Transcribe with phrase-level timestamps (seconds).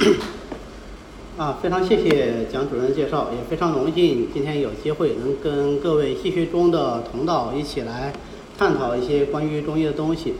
[1.36, 8.12] 啊，非常谢谢蒋主任介绍，也非常荣幸今天有机会能跟各位戏学中的同道一起来
[8.58, 10.34] 探讨一些关于中医的东西。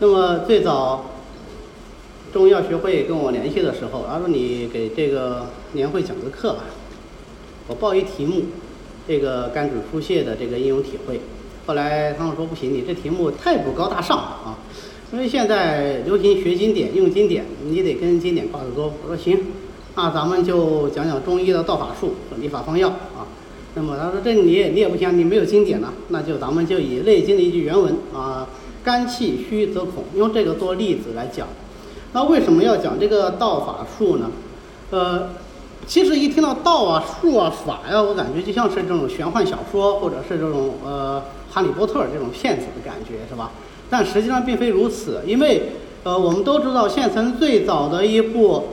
[0.00, 1.04] 那么最早
[2.32, 6.64] 中药学会跟我联系的时候，他说你给这个年会讲个课吧，
[7.68, 8.42] 我报一题目，
[9.06, 11.20] 这个肝主疏泄的这个应用体会。
[11.66, 14.58] 后来他们说不行，你这题目太不高大上了啊，
[15.14, 18.92] 因为现在流行学经典、用经典，你得跟经典挂个钩。
[19.00, 19.38] 我说行，
[19.94, 23.22] 那咱们就讲讲中医的道法术和理法方药啊。
[23.76, 28.48] 那么他说这你也你也不行，你没有经典呢，那就咱们就以《内经》的一句原文啊，
[28.82, 31.46] 肝气虚则恐，用这个做例子来讲。
[32.12, 34.28] 那为什么要讲这个道法术呢？
[34.90, 35.30] 呃，
[35.86, 41.22] 其实一听到道啊、术啊、法呀，我感觉就像是这种玄幻小说，或者是这种呃。
[41.54, 43.52] 哈利波特这种骗子的感觉是吧？
[43.96, 45.70] 但实际上并非如此，因为
[46.02, 48.64] 呃，我们都知道现存最早的一部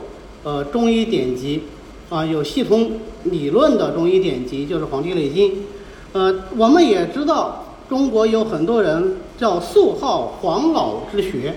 [0.42, 1.62] 呃中医典籍
[2.10, 2.90] 啊，有系统
[3.22, 5.50] 理论的中医典籍就是《黄帝内经》。
[6.12, 11.54] 呃，我们也知道中国有很多人叫素号黄老之学，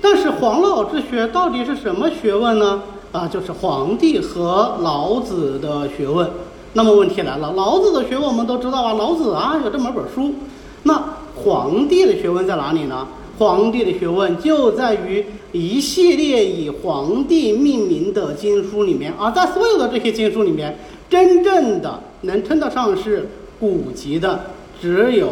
[0.00, 2.80] 但是黄老之学到底是什么学问呢？
[3.10, 6.30] 啊，就是皇帝和老子的学问。
[6.74, 10.36] 那么问题来了，老子的学问我们都知道啊，老子啊有这么本书。
[10.84, 13.06] 那皇帝的学问在哪里呢？
[13.38, 24.44] 皇帝的学问就在于一系列以皇帝命名的经书里面，而在所有的这些经书里面，真正的能称得上是古籍的，
[24.78, 25.28] 只有《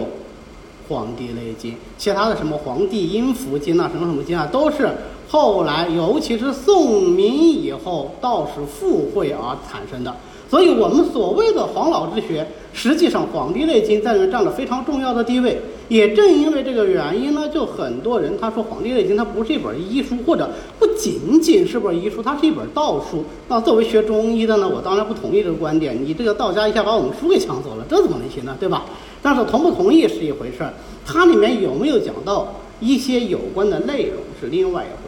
[0.89, 4.89] 黄帝内经》，其他的什么《黄帝阴符经》啊，什么什么经啊，都是
[5.29, 10.17] 后来，尤其是宋明以后道士附会而产生的。
[10.51, 15.61] 所以我们所谓的黄老之学，实际上《黄帝内经》在里面占了非常重要的地位。
[15.89, 23.25] 也正因为这个原因呢，就很多人他说《黄帝内经》它不是一本医书，或者不仅仅是本医书，它是一本道书。
[23.49, 25.99] 那作为学中医的呢，我当然不同意这个观点。
[26.03, 28.57] 你这个道家一下把我们书给抢走了，这怎么能行呢？
[28.61, 28.85] 对吧？
[29.23, 30.73] 但是同不同意是一回事儿，
[31.07, 35.08] 它里面有没有讲到一些有关的内容是另外一回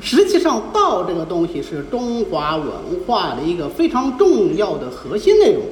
[0.00, 2.66] 实际上，道这个东西是中华文
[3.06, 5.62] 化的一个非常重要的核心内容。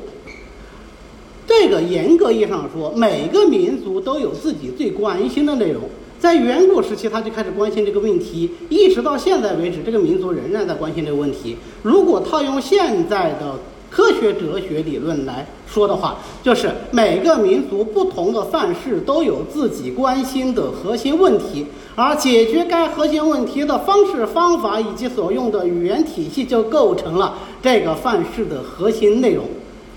[1.47, 5.83] 这个严格意义上说，每个民族都有自己最关心的内容。
[6.19, 11.57] 在远古时期，他就开始关心这个问题，一直到现在为止，这个民族仍然在关心这个问题。
[11.83, 13.55] 如果套用现在的
[13.91, 21.67] 科学哲学理论来说的话，就是每个民族不同的范式都有自己关心的核心问题。
[21.95, 29.45] 而解决该核心问题的方式、方法以及所用的语言体系，就构成了这个范式的核心内容。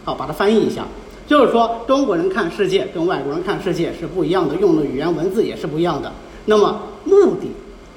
[0.03, 0.84] 好，把它翻译一下，
[1.28, 6.12] 就是说，中国人看世界跟外国人看世界是不一样的，用的语言文字也是不一样的。
[6.46, 7.52] 那么目的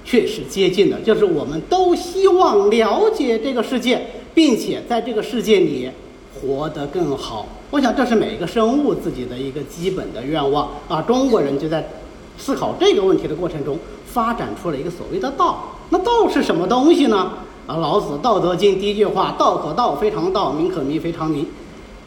[0.04, 5.88] 却是接近的，就是我们都希望了解这个世界，并且在这个世界里
[6.34, 7.46] 活得更好。
[7.70, 11.00] 我想，这是每一个生物自己的一个基本的愿望啊。
[11.02, 11.88] 中国人就在
[12.36, 13.78] 思考这个问题的过程中。
[14.06, 17.32] 发展出了一个所谓的道，那道是什么东西呢？
[17.66, 21.44] 啊，老子《道德经》第一句话：“道可道，非常道；名可名，非常名。”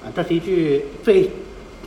[0.01, 1.29] 啊，这是一句非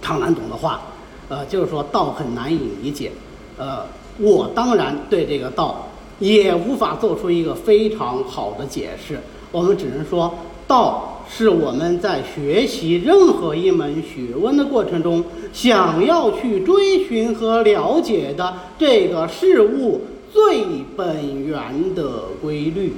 [0.02, 0.82] 常难懂的话，
[1.30, 3.12] 呃，就是说道很难以理解。
[3.56, 3.86] 呃，
[4.18, 9.18] 我当然对这个道也无法做出一个非常好的解释。
[9.52, 10.34] 我们只能说，
[10.66, 20.02] 道是我们在学习任何一门学问的过程中，想要去追寻和了解的这个事物。
[20.32, 20.62] 最
[20.96, 22.92] 本源的规律，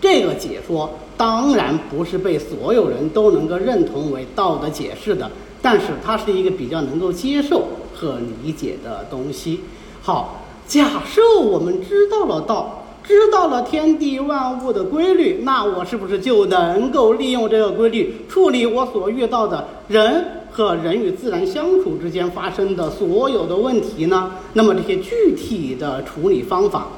[0.00, 5.28] 这个解说当然不是被所有人都能够认同为道的解释的，
[5.60, 9.62] 但是它是一个比较能够接受和理解的东西。
[10.02, 20.26] 好，假设我们知道了道，知道了天地万物的规律，那我是不是就能够利用这个规律处理我所遇到的人？
[20.54, 24.32] 和人与自然相处之间发生的所有的问题呢？
[24.52, 26.88] 那么这些具体的处理方法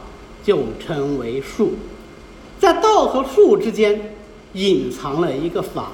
[0.43, 1.75] 就称为术。
[2.59, 4.17] 在道和术之间
[4.55, 5.93] 隐藏了一个法。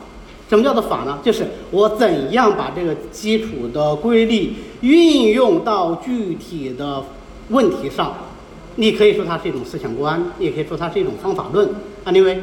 [0.49, 1.19] 什么叫做法呢？
[1.23, 7.05] 就是我怎样把这个基础的规律运用到具体的
[7.51, 8.15] 问题上。
[8.81, 11.69] 你可以说它是一种思想观，也可以说它是一种方法论。
[12.03, 12.43] 啊，因为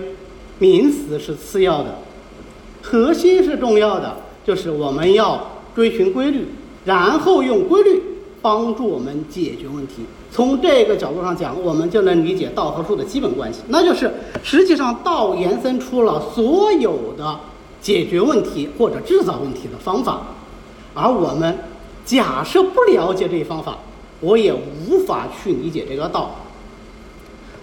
[0.59, 1.95] 名词是次要的，
[2.83, 4.17] 核心是重要的。
[4.45, 6.45] 就是我们要追寻规律，
[6.85, 8.03] 然后用规律
[8.39, 10.05] 帮助我们解决问题。
[10.31, 14.09] 从这个角度上讲，我们就能理解道和术的基本关系，那就是
[14.43, 17.39] 实际上道延伸出了所有的
[17.81, 20.21] 解决问题或者制造问题的方法，
[20.93, 21.57] 而我们
[22.05, 23.79] 假设不了解这一方法，
[24.21, 26.43] 我也无法去理解这个道。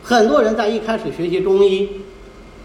[0.03, 1.89] 很多人在一开始学习中医，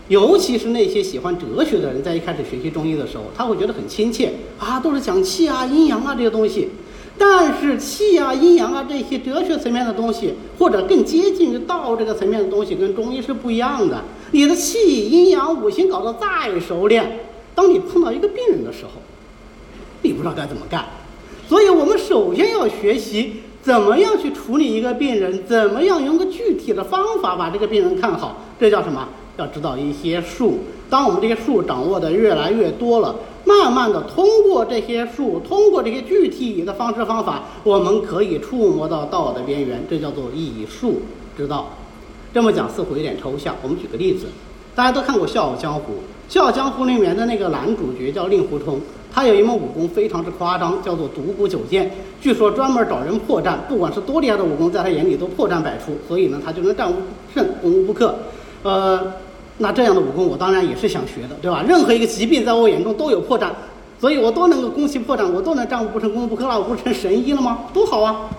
[0.10, 6.70] 尤其是那些喜欢哲学的人，在一开始学习中医的时候，他会觉得很亲切啊，都是讲气啊、阴阳啊这些东西。
[7.18, 14.04] 但是气啊、阴阳啊这些哲学层面的东西，或者更接近于道这个层面的东西，跟中医是不一样的。
[14.32, 17.20] 你的气、阴阳、五行搞得再熟练，
[17.54, 19.02] 当你碰到一个病人的时候，
[20.02, 20.86] 你不知道该怎么干。
[21.48, 28.38] 所以我们首先要学习怎么样去处理一个病人，怎么样用个具体的方法把这个病人看好。
[28.60, 29.08] 这叫什么？
[29.38, 30.60] 要知道一些术。
[30.90, 33.16] 当我们这些术掌握的越来越多了。
[33.46, 41.02] 慢慢的，通过这些术，通过这些具体的方式方法，我们可以触摸到道的边缘，这叫做以术
[41.36, 41.70] 之道。
[42.32, 44.28] 这么讲似乎有点抽象，我们举个例子，
[44.76, 45.94] 大家都看过《笑傲江湖》，
[46.34, 48.80] 《笑傲江湖》里面的那个男主角叫令狐冲，
[49.14, 51.92] 他有一门武功非常之夸张，叫做独孤九剑，
[52.22, 57.00] 据说专门找人破绽，不管是多厉害的武功，在他眼里都破绽百出，所以呢，他就能战无不
[57.34, 58.16] 胜，攻无不克。
[58.64, 59.14] 呃。
[59.62, 61.62] 那这样的武功，我当然也是想学的，对吧？
[61.68, 63.50] 任何一个疾病在我眼中都有破绽，
[64.00, 67.66] 所以我都能够攻其破绽，我都能战无不胜、攻无不克，那我不成神医了吗？
[67.74, 68.30] 多好啊！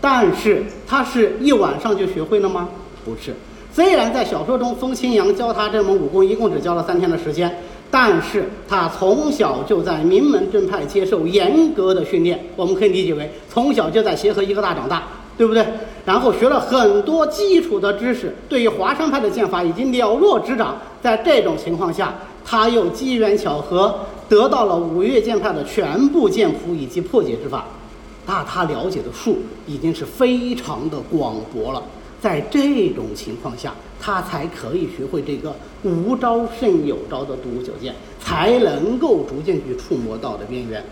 [0.00, 2.68] 但是他是一晚上就学会了吗？
[3.04, 3.32] 不是。
[3.72, 12.46] 虽然在小说中，风清扬教他这门武功一共只教了三天的时间，但是他从小就在名门正派接受严格的训练。
[12.56, 15.02] 我们可以理解为从小就在协和医科大长大。
[15.38, 15.62] 对不对？
[16.06, 20.78] 然后学了很多基础的知识，对于华山派的剑法已经了若指掌。
[21.02, 23.94] 在这种情况下，他又机缘巧合
[24.30, 27.66] 得到了五岳剑派的全部剑谱以及破解之法，
[28.24, 31.82] 那他了解的术已经是非常的广博了。
[32.20, 40.84] 在这种情况下，他才可以学会这个无招胜有招的独孤九剑，才能够逐渐去触摸道的边缘。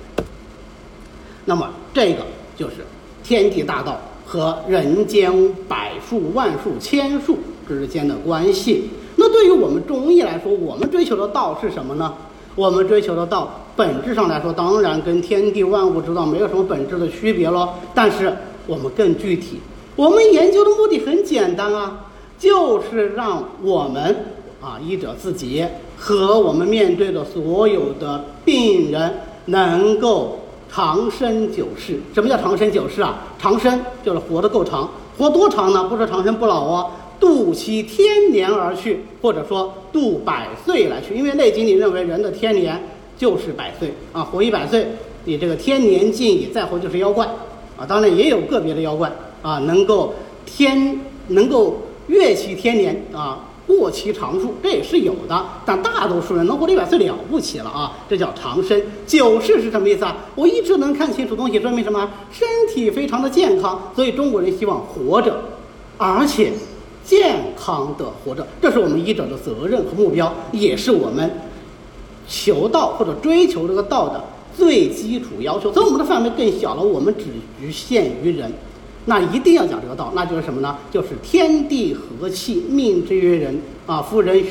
[1.45, 2.25] 那么，这个
[2.57, 2.77] 就是
[3.23, 4.01] 天地大道。
[4.27, 5.31] 和人间
[5.69, 7.37] 百数、万数、千数
[7.69, 8.89] 之间的关系。
[9.17, 12.13] 那对于我们中医来说，我们追求的道是什么呢？
[12.55, 17.69] 我们追求的道，本质上来说，当然跟天地万物之道没有什么本质的区别喽。
[17.95, 18.35] 但是
[18.67, 19.61] 我们更具体，
[19.97, 22.07] 我们研究的目的很简单啊，
[22.39, 24.27] 就是让我们
[24.61, 25.65] 啊医者自己
[25.97, 29.15] 和我们面对的所有的病人
[29.47, 30.41] 能够。
[30.75, 33.23] 长生久世，什么叫长生久世啊？
[33.39, 35.85] 长生就是活得够长，活多长呢？
[35.85, 41.15] 不是长生不老哦，度其天年而去，或者说度百岁来去。
[41.15, 42.83] 因为《内经》里认为人的天年
[43.17, 44.85] 就是百岁啊，活一百岁，
[45.27, 47.25] 你这个天年尽矣，再活就是妖怪
[47.79, 47.87] 啊。
[47.87, 49.09] 当然也有个别的妖怪
[49.45, 50.15] 啊，能够
[50.45, 50.99] 天
[51.29, 53.51] 能够越其天年啊。
[53.67, 57.97] 过其长数，这也是有的，但大多数人能活一百岁了不起了啊！
[58.07, 60.15] 这叫长生久视是什么意思啊？
[60.35, 62.11] 我一直能看清楚东西，说明什么？
[62.31, 65.43] 身体非常的健康，所以中国人希望活着，
[65.97, 66.53] 而且
[67.07, 71.31] 健康的活着，这是我们医者的责任和目标，也是我们
[72.29, 74.23] 求道或者追求这个道的
[74.55, 75.73] 最基础要求。
[75.73, 77.25] 所以我们的范围更小了，我们只
[77.59, 78.53] 局限于人。
[79.07, 80.79] 那一定要讲这个道，那就是什么呢？
[80.91, 84.01] 就是天地和气，命之于人啊。
[84.01, 84.43] 夫人，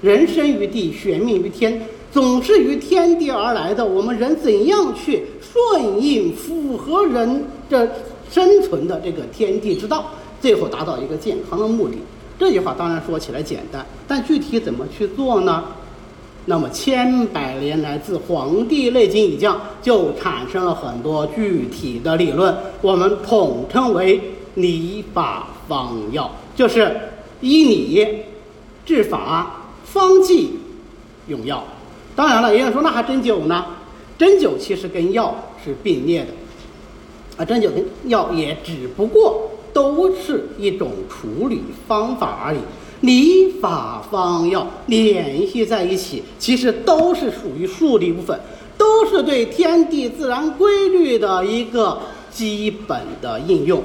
[0.00, 3.84] 人生于地，玄命于天，总是于天地而来的。
[3.84, 7.90] 我们人怎样去顺应、符合人的
[8.30, 10.06] 生存的这个天地之道，
[10.40, 11.98] 最后达到一个健康的目的？
[12.38, 15.64] 这句话当然说起来简单，但具体怎么去做呢？
[16.46, 24.20] 那么千百年来，自《黄帝内经》以降，就产生了很多具体的理论，我们统称为
[24.56, 26.94] 理法方药，就是
[27.40, 28.24] 医理、
[28.84, 30.58] 治法、方剂、
[31.28, 31.62] 用药。
[32.16, 33.64] 当然了，有人说那还针灸呢？
[34.18, 35.34] 针灸其实跟药
[35.64, 36.32] 是并列的，
[37.36, 42.58] 啊，针灸跟药也只不过都是一种处理方法而已。
[43.02, 48.40] 理法方药联系在一起，其实都是属于数理部分，
[48.76, 51.98] 都是对天地自然规律的一个
[52.32, 53.82] 基本的应用。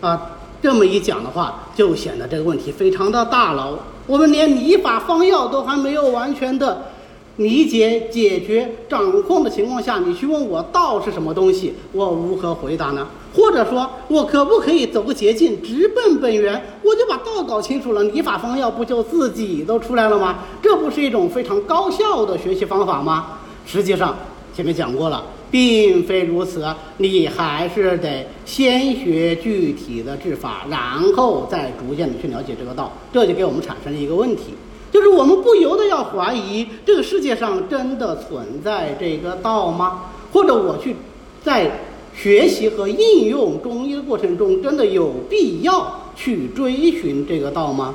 [0.00, 3.78] 啊，这么一讲的话，就显得这个问题非常的大了。
[4.06, 6.92] 我们连理法方药都还没有完全的。
[7.40, 13.06] 理解、解决、掌控的情况下，你去问我道是什么东西，我如何回答呢？
[13.34, 16.62] 或者说，我可不可以走个捷径，直奔本源？
[16.84, 20.40] 我就把道搞清楚了，理法方药不就自己都出来了吗？
[20.60, 23.38] 这不是一种非常高效的学习方法吗？
[23.64, 24.14] 实际上，
[24.54, 26.62] 前面讲过了，并非如此，
[26.98, 30.78] 你还是得先学具体的治法，然
[31.14, 34.52] 后再逐渐的去了解这个道，这就给我们产生了一个问题。
[34.92, 40.10] 就是我们不由得要怀疑，这个世界上真的存在这个道吗？
[40.32, 40.96] 或者我去
[41.42, 41.80] 在
[42.14, 47.94] 学习和应用中医的过程中，真的有必要去追寻这个道吗？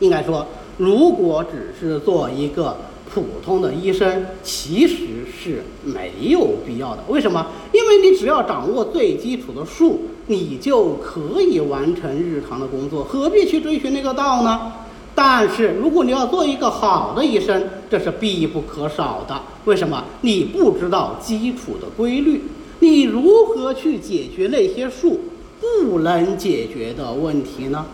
[0.00, 0.46] 应该说，
[0.78, 2.76] 如果只是做一个
[3.12, 4.96] 普通的医生，其实
[5.38, 7.04] 是没有必要的。
[7.08, 7.46] 为什么？
[7.72, 14.72] 因为你只要掌握最基础的术，你就可以完成日常的工作，何必去追寻那个道呢？
[15.14, 19.40] 但是，如果你要做一个好的医生，这是必不可少的。
[19.64, 20.02] 为什么？
[20.22, 22.42] 你不知道基础的规律，
[22.80, 25.20] 你如何去解决那些术
[25.60, 27.86] 不能解决的问题呢？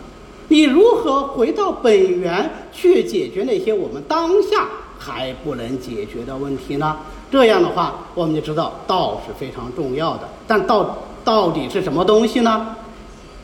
[0.47, 6.97] 你如何回到本源去解决那些我们当下还不能解决的问题呢？
[7.31, 10.27] 这样的话，我们就知道道是非常重要的。
[10.47, 12.75] 但道到底是什么东西呢？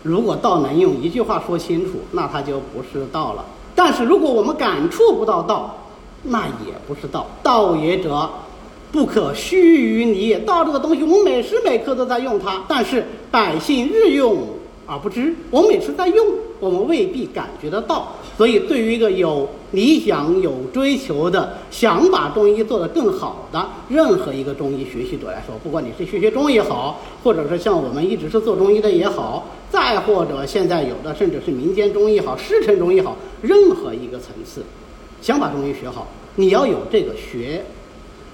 [0.01, 3.45] 如果道能用一句话说清楚，那它就不是道了。
[3.77, 5.77] 但是如果我们感触不到道，
[6.23, 7.27] 那也不是道。
[7.43, 8.27] 道也者，
[8.91, 10.33] 不可虚于离。
[10.39, 14.35] 道这个东西，我们每时每刻都在用它，但是百姓日用
[14.87, 15.35] 而不知。
[15.51, 16.25] 我们每时在用，
[16.59, 18.15] 我们未必感觉得到。
[18.37, 29.47] 所以，对于一个有理想、有追求的，想把中医做得更好的任何一个中医学习者来说，不管你是学学中医也好，或者是像我们一直是做中医的也好。
[29.71, 34.61] 再或者现在有的甚至是民间中医好，师承中医好，任何一个层次，
[35.19, 37.65] 想把中医学好，你要有这个学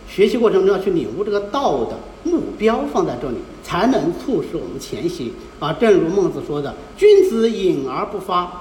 [0.08, 5.32] 学习过程中要去领悟这个道的目标放在这里，才能促使我们前行
[5.62, 5.72] 啊。
[5.72, 8.52] 正如孟子说的：“君子隐而不发。”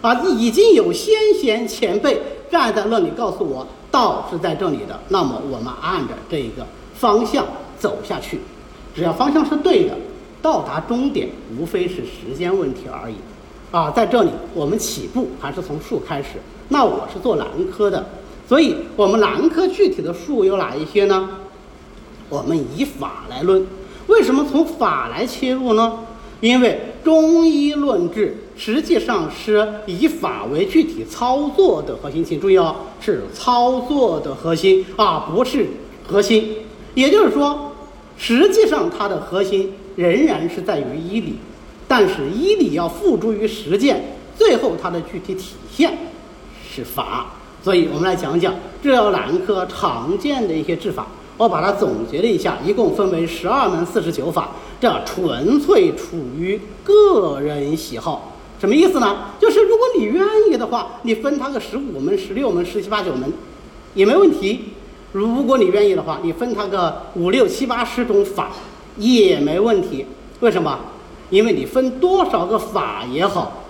[0.00, 7.44] 啊，已经有先贤前辈站在那里告诉我道是在这里的，那么我们按着这个方向
[7.78, 8.40] 走下去，
[8.94, 9.96] 只要方向是对的。
[10.40, 11.28] 到达终点
[11.58, 13.16] 无非是时间问题而已，
[13.72, 16.40] 啊，在这里我们起步还是从术开始。
[16.68, 18.06] 那我是做男科的，
[18.48, 21.28] 所以我们男科具体的术有哪一些呢？
[22.28, 23.66] 我们以法来论。
[24.06, 25.98] 为什么从法来切入呢？
[26.40, 32.22] 因为中医论治实际上是以法为具体操作的核心。
[32.22, 35.66] 请注意哦，是操作的核心啊，不是
[36.06, 36.56] 核心。
[36.94, 37.72] 也就是说，
[38.18, 39.72] 实际上它的核心。
[39.98, 41.34] 仍然是在于医理，
[41.88, 45.98] 但是医理要付诸于实践，最后它的具体体现
[46.72, 47.32] 是法。
[47.64, 51.08] 所以我们来讲讲治疗男科常见的一些治法。
[51.36, 54.50] 我把它总结了一下，一共分为十二门四十九法，
[54.80, 58.37] 这纯粹处于个人喜好。
[58.60, 59.34] 什么意思呢？
[59.40, 63.32] 就是如果你愿意的话，你分他个十五门、十六门、十七八九门
[63.94, 64.74] 也没问题。
[65.12, 68.50] 如果你愿意的话，你分他个五六七八十种法。
[69.00, 70.04] 也没问题，
[70.40, 70.76] 为什么？
[71.30, 73.62] 因为你分多少个法也好，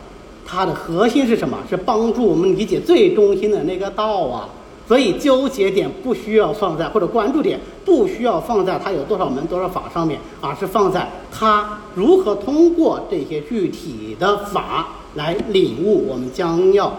[0.46, 1.58] 它的核心是什么？
[1.68, 4.48] 是帮助我们理解最中心的那个道啊。
[4.88, 16.92] 所以纠结点不需要放在，或者关注点不需要放在它有多少门多少法上面，而是放在它如何通过这些具体的法来领悟我们将要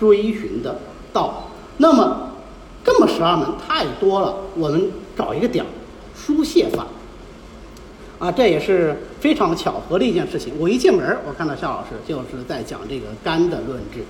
[0.00, 0.80] 追寻的
[1.12, 1.50] 道。
[1.76, 2.30] 那么，
[2.82, 5.68] 这么十二门太多了，我们找一个点儿，
[6.16, 6.86] 输泻法。
[8.18, 10.54] 啊，这也是非常巧合的一件事情。
[10.58, 14.02] 我一进门，我看到夏老师就是在讲这个肝的论治，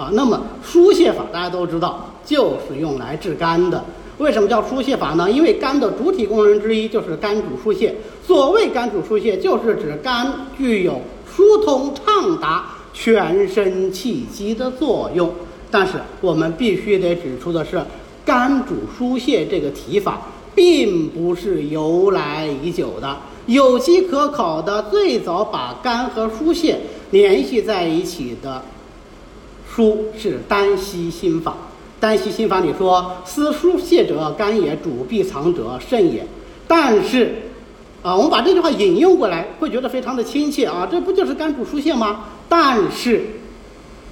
[0.00, 3.84] 啊，那么疏泄法大家都知道，就是用来治肝的。
[4.16, 5.30] 为什么叫疏泄法呢？
[5.30, 7.94] 因为肝的主体功能之一就是肝主疏泄。
[8.26, 10.26] 所谓肝主疏泄，就是指肝
[10.56, 12.64] 具有疏通畅达
[12.94, 15.30] 全身气机的作用。
[15.70, 17.82] 但是我们必须得指出的是，
[18.24, 20.18] 肝主疏泄这个提法，
[20.54, 23.18] 并不是由来已久的。
[23.46, 26.78] 有机可考的最早把肝和疏泄
[27.10, 28.62] 联系在一起的
[29.74, 31.52] 书是《丹溪心法》。
[32.00, 36.26] 《丹溪心法》里说：“思疏泄者，肝也；主闭藏者，肾也。”
[36.66, 37.34] 但是，
[38.02, 42.24] 啊，我们把这句话引用过来，会觉得非常的亲切啊，这不就是肝主疏泄吗？
[42.48, 43.22] 但是，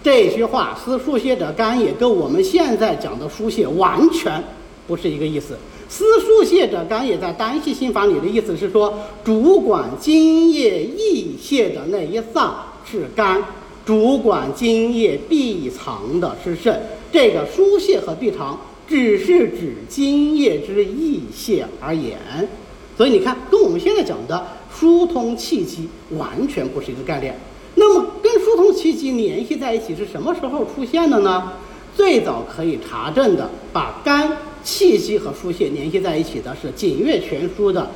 [0.02, 4.42] 这句话“思疏泄者，肝也”跟我们现在讲的疏泄完全
[4.86, 5.56] 不是一个意思。
[5.88, 8.92] 思疏泄者肝，也在丹溪心法里的意思是说，
[9.24, 13.42] 主管津液溢泄的那一脏是肝，
[13.88, 16.78] 主管津液闭藏的是肾。
[17.10, 22.18] 这个疏泄和闭藏只是指津液之溢泄而言，
[22.98, 27.34] 所以你看，跟我们现在讲的疏通气机完全不是一个概念。
[27.76, 31.54] 那么，跟疏通气机联系在一起是什么时候出现的呢？
[31.96, 34.36] 最早可以查证的，把肝。
[34.64, 37.90] 气机和疏泄联系在一起的是《景岳全书》的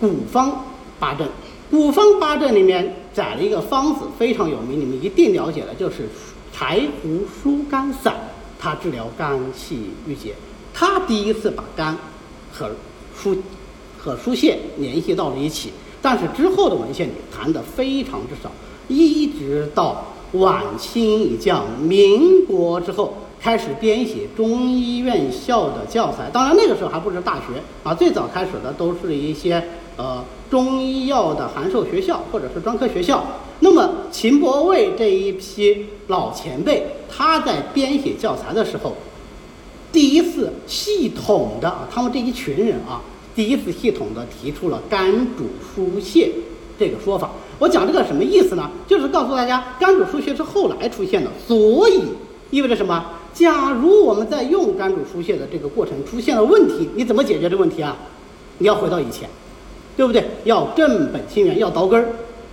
[0.00, 0.64] 古方
[0.98, 1.28] 八阵。
[1.70, 6.08] 古方八阵里面载了一个方子，非常有名，你们一定了解的，就是
[6.52, 8.14] 柴胡疏肝散，
[8.58, 10.34] 它治疗肝气郁结。
[10.72, 11.96] 他第一次把肝
[12.52, 12.70] 和
[13.16, 13.36] 疏
[13.96, 15.70] 和疏泄联系到了一起，
[16.02, 18.50] 但是之后的文献里谈的非常之少，
[18.88, 26.28] 一直到晚清以降，民国之后开始编写中医院校的教材。
[26.32, 29.62] 当然那个时候还不是大学啊，最早开始的都是一些
[29.96, 33.24] 呃中医药的函授学校或者是专科学校。
[33.60, 38.94] 那么秦伯卫这一批老前辈，他在编写教材的时候，
[39.92, 43.00] 第一次系统的，他们这一群人啊，
[43.34, 46.30] 第一次系统的提出了肝主疏泄
[46.78, 47.30] 这个说法。
[47.60, 48.70] 我讲这个什么意思呢？
[48.88, 52.02] 就是告诉大家，肝主疏泄是后来出现的，所以
[52.50, 53.04] 意味着什么？
[53.32, 57.96] 假如我们在用肝主疏泄的这个过程出现了问题，你怎么解决这个问题啊？
[58.58, 59.28] 你要回到以前，
[59.96, 60.24] 对不对？
[60.44, 62.08] 要正本清源，要倒根儿，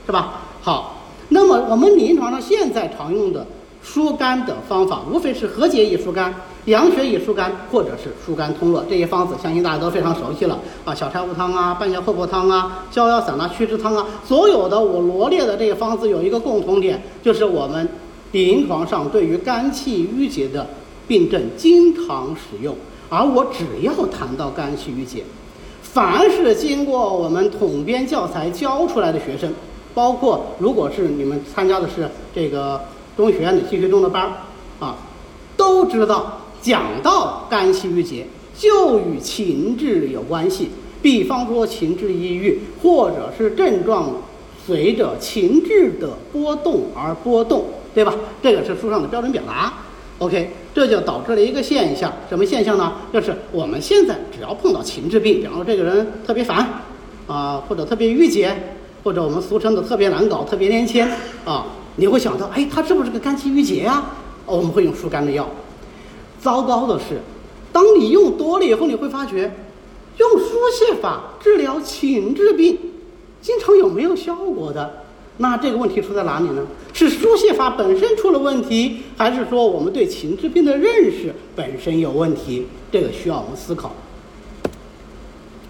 [0.06, 0.42] 是吧？
[0.62, 3.46] 好，那么我们临床上现在常用的
[3.84, 6.34] 疏肝的方法，无非是和解以疏肝。
[6.66, 10.94] 养血以疏肝，或者是疏肝通络这些方子，相信大家都非常熟悉了啊。
[10.94, 17.90] 小柴胡汤啊，半夏厚朴汤啊，逍遥散啊，祛湿汤啊，所有的我罗列的这些方子有一个共同点，就是我们
[18.34, 20.68] 临床上对于肝气郁结的
[21.08, 22.76] 病症经常使用。
[23.10, 25.24] 而我只要谈到肝气郁结，
[25.94, 29.54] 凡是经过我们统编教材教出来的学生，
[29.94, 32.82] 包括如果是你们参加的是这个
[33.18, 34.32] 中医学院的气血中的班儿
[34.80, 34.96] 啊，
[35.58, 36.38] 都知道。
[36.62, 40.70] 讲到肝气郁结，就与情志有关系。
[41.02, 44.12] 比方说情志抑郁，或者是症状
[44.64, 48.14] 随着情志的波动而波动，对吧？
[48.44, 49.74] 这个是书上的标准表达。
[50.20, 52.94] OK，这就导致了一个现象，什么现象呢？
[53.12, 56.66] 就是我们现在只要碰到情志病，比方说这个人特别烦
[57.28, 58.56] 啊，或者特别郁结，
[59.04, 61.06] 或者我们俗称的特别难搞、特别年轻
[61.44, 61.66] 啊，
[61.98, 64.04] 你会想到，哎，他是不是个肝气郁结呀？
[64.46, 65.48] 我们会用疏肝的药。
[66.42, 67.20] 糟糕的是，
[67.74, 69.52] 当你用多了以后，你会发觉，
[70.18, 72.78] 用疏泄法治疗情志病，
[73.42, 75.01] 经常有没有效果的？
[75.42, 76.62] 那这个问题出在哪里呢？
[76.94, 82.68] 是书写法本身出了问题，还是说我们对情志病的认识本身有问题？
[82.92, 83.92] 这个需要我们思考。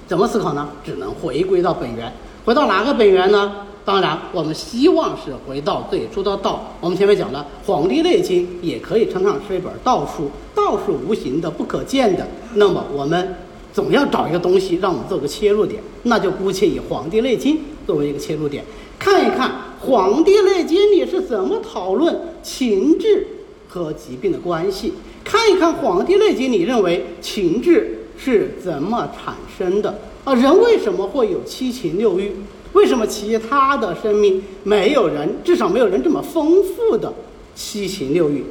[0.07, 0.67] 怎么思考呢？
[0.83, 2.11] 只能回归到本源，
[2.43, 3.65] 回到哪个本源呢？
[3.85, 6.73] 当然，我们希望是回到最初的道。
[6.81, 12.27] 我们前面讲了，《黄帝内经》也可以称上是一本道书，道是无形的、不可见的。
[12.55, 13.35] 那么，我们
[13.71, 17.55] 总要找一个东西让我们做个切入点，那就姑且以《黄帝内经》
[17.87, 18.63] 作为一个切入点，
[19.01, 19.49] 看一看
[19.87, 23.25] 《黄帝内经》里是怎么讨论情志
[23.67, 30.35] 和疾病的关系，看一看《黄帝内经》里认为情志是怎么产生的啊？
[30.35, 32.31] 人为什么会有七情六欲？
[32.73, 37.11] 为什么其他的生命没有人，至少没有人这么丰富的
[37.55, 38.45] 七情六欲？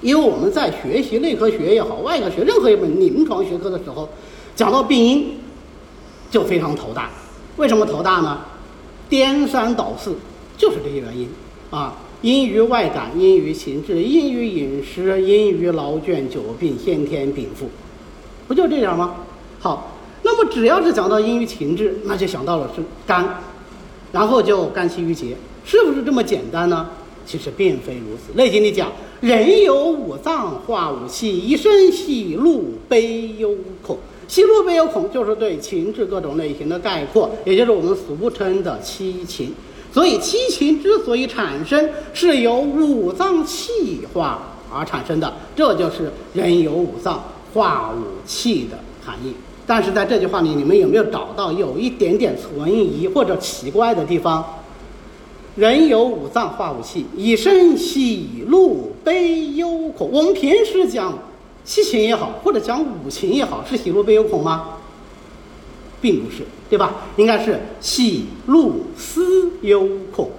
[0.00, 4.08] 因为我们在学习内科学也好，外科学任何一门临床学科的时候，
[4.54, 5.38] 讲到病因
[6.30, 7.10] 就非常头大。
[7.56, 8.42] 为什么头大呢？
[9.08, 10.16] 颠三倒四，
[10.56, 11.28] 就是这些原因
[11.70, 11.96] 啊！
[12.22, 17.68] 因于外感，因于情志，因于饮食，因于劳倦久病、先天禀赋，
[18.46, 19.14] 不就这样吗？
[19.58, 19.94] 好。
[20.20, 23.40] 那么只要是讲到阴于情志，那就想到了是肝，
[24.10, 26.90] 然后就肝气郁结，是不是这么简单呢？
[27.24, 28.32] 其实并非如此。
[28.36, 28.90] 《内经》里讲，
[29.20, 33.96] 人有五脏化五气，一生喜怒悲忧恐。
[34.28, 39.52] 喜怒悲忧恐就是对情志各种类型的概括，也就是我们俗称的七情。
[39.90, 49.32] 所以七情之所以产生，是由五脏气化而产生的，这就是人有五脏化五气的含义。
[49.66, 54.44] 但是在这句话里，你们有没有找到有一点点存疑或者奇怪的地方？
[55.56, 60.10] 人有五脏化五气，以身喜怒悲忧恐。
[60.12, 61.18] 我们平时讲
[61.68, 64.78] 七情也好，或者讲五情也好，是喜怒悲忧恐吗？
[66.00, 66.94] 并不是，对吧？
[67.18, 70.30] 应该是喜怒思忧恐。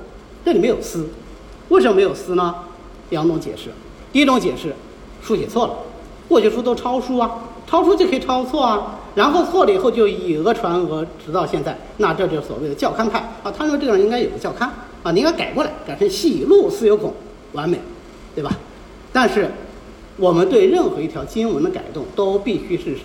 [0.43, 1.07] 这里没有思，
[1.67, 2.55] 为什么没有思呢？
[3.11, 3.69] 两种解释。
[4.11, 4.73] 第一种解释，
[5.21, 5.73] 书写错了，
[6.27, 7.43] 过去书都抄书啊。
[7.67, 13.53] 抄书就可以抄错啊，然后错了以后就以讹传讹，直到现在，那这就是所谓的教刊派啊。
[13.55, 14.67] 他认为这样应该有个教刊
[15.03, 17.13] 啊，你应该改过来，改成喜怒思忧恐，
[17.51, 17.79] 完美，
[18.33, 18.49] 对吧？
[19.13, 19.51] 但是
[20.19, 22.97] 我们对任何一条经文的改动都必须是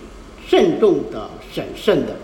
[0.47, 2.17] 慎重的、审慎的。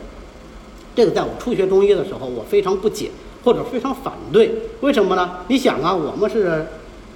[0.94, 3.10] 这个在我初学中医的时候，我非常不解
[3.44, 5.38] 或者非常反对，为什么呢？
[5.48, 6.66] 你想啊，我们是。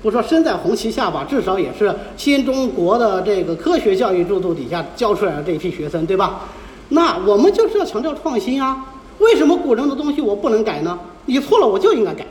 [0.03, 6.43] 不说身在红旗下吧，至少也是新中国的这个科学教育制度底下教出来的这一批学生，对吧？
[6.91, 8.85] 那我们就是要强调创新啊！
[9.21, 10.99] 为什么古人的东西我不能改呢？
[11.25, 12.27] 你错了我就应该改，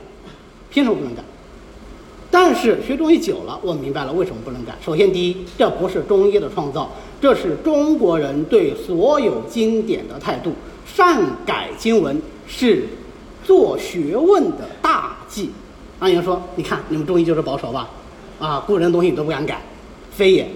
[0.70, 1.22] 凭什么不能改？
[2.34, 4.76] 但是学中医久了，我明白了为什么不能改。
[4.84, 10.52] 首先，第一，这不是中医的创造，这是中国人对所有经典的态度。
[10.84, 12.88] 善改经文是
[13.44, 15.52] 做学问的大忌。
[16.00, 17.88] 阿阳说：“你看你们中医就是保守吧，
[18.40, 19.62] 啊，古人的东西你都不敢改，
[20.10, 20.50] 非也，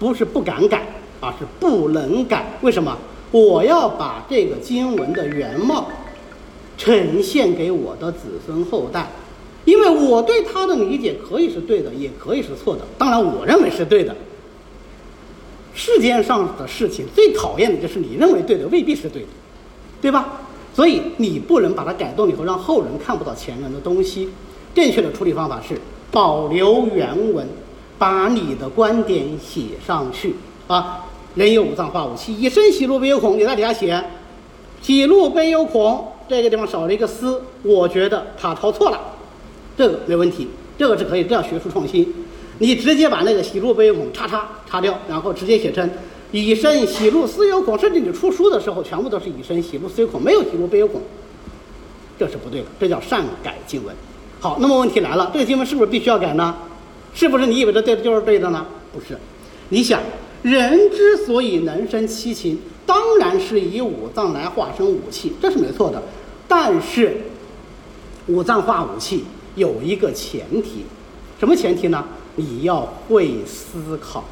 [0.00, 0.82] 不是不敢改，
[1.20, 2.44] 而是不能改。
[2.60, 2.98] 为什么？
[3.30, 5.86] 我要把这个经文的原貌
[6.76, 9.08] 呈现给我的子孙后代，
[9.64, 12.82] 因为我对他的理解可以是对的，也可以是错的。
[12.98, 14.14] 当然，我认为是对的。
[15.74, 19.28] 世间上的事情最讨厌的就是你认为对的未必是对的，
[20.00, 20.42] 对吧？
[20.74, 24.28] 所以你不能把它改动以后让后人看不到前人的东西。
[24.74, 27.46] 正确的处理方法是保留原文，
[27.96, 30.34] 把你的观点写上去
[30.66, 31.06] 啊。
[31.36, 34.04] 人有五脏化五气，以身喜怒悲忧恐，你在底下写
[34.80, 39.00] 喜怒悲忧恐，这个地方少了一个思，我觉得他抄错了，
[39.76, 42.12] 这个没问题，这个是可以这样学术创新。
[42.58, 45.88] 你直接把那个喜怒悲恐叉叉叉掉，然后直接写成
[46.32, 51.02] 以身喜怒思忧恐，甚至你出书的时候全部都是以身喜怒思忧恐，没有喜怒悲忧恐，
[52.18, 53.94] 这是不对的，这叫善改经文。
[54.40, 56.54] 好，那么问题来了，这个经文是不是必须要改呢？
[57.14, 58.66] 是不是你以为的对的就是对的呢？
[58.92, 59.18] 不是，
[59.68, 60.00] 你想。
[60.42, 66.02] 人之所以能生七情，当然是以五脏来化生五气，这是没错的。
[66.46, 67.16] 但是，
[68.26, 70.84] 五脏化五气有一个前提，
[71.38, 72.04] 什么前提呢？
[72.36, 74.24] 你要会思考。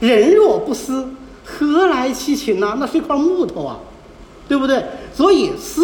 [0.00, 1.08] 人若不思，
[1.44, 2.76] 何来七情呢？
[2.80, 3.78] 那是一块木头啊，
[4.48, 4.82] 对不对？
[5.14, 5.82] 所以思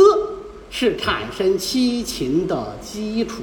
[0.71, 3.43] 是产生七情的基础，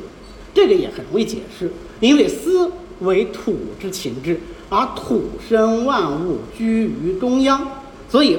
[0.54, 2.72] 这个也很容易解释，因为思
[3.02, 4.40] 为土之情志。
[4.70, 7.66] 而土生万物，居于中央，
[8.10, 8.38] 所以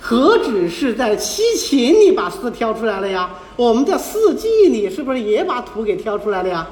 [0.00, 3.30] 何止是在七情里把四挑出来了呀？
[3.56, 6.66] 我们在四季里是不是也把土给挑出来了呀？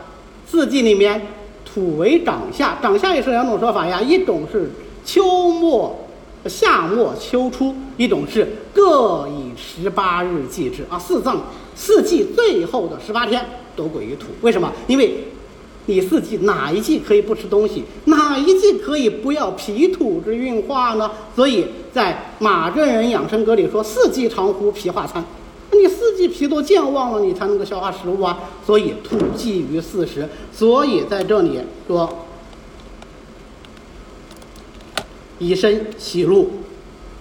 [0.46, 1.26] 四季里面，
[1.64, 4.70] 土为长夏，长夏也是两种说法呀，一种是
[5.04, 6.06] 秋末、
[6.46, 10.98] 夏末、秋初，一种是各以十八日计之啊。
[10.98, 11.42] 四藏
[11.74, 14.72] 四季最后的十八天都归于土，为什么？
[14.86, 15.24] 因为。
[15.86, 17.84] 你四季哪一季可以不吃东西？
[18.06, 21.10] 哪一季可以不要脾土之运化呢？
[21.36, 25.22] 所以在马正人养生歌里说：“四季常呼脾化餐。”
[25.72, 28.38] 你四季脾都健忘了，你才能够消化食物啊。
[28.64, 30.28] 所以土寄于四时。
[30.52, 32.24] 所以在这里说，
[35.38, 36.50] 以身喜怒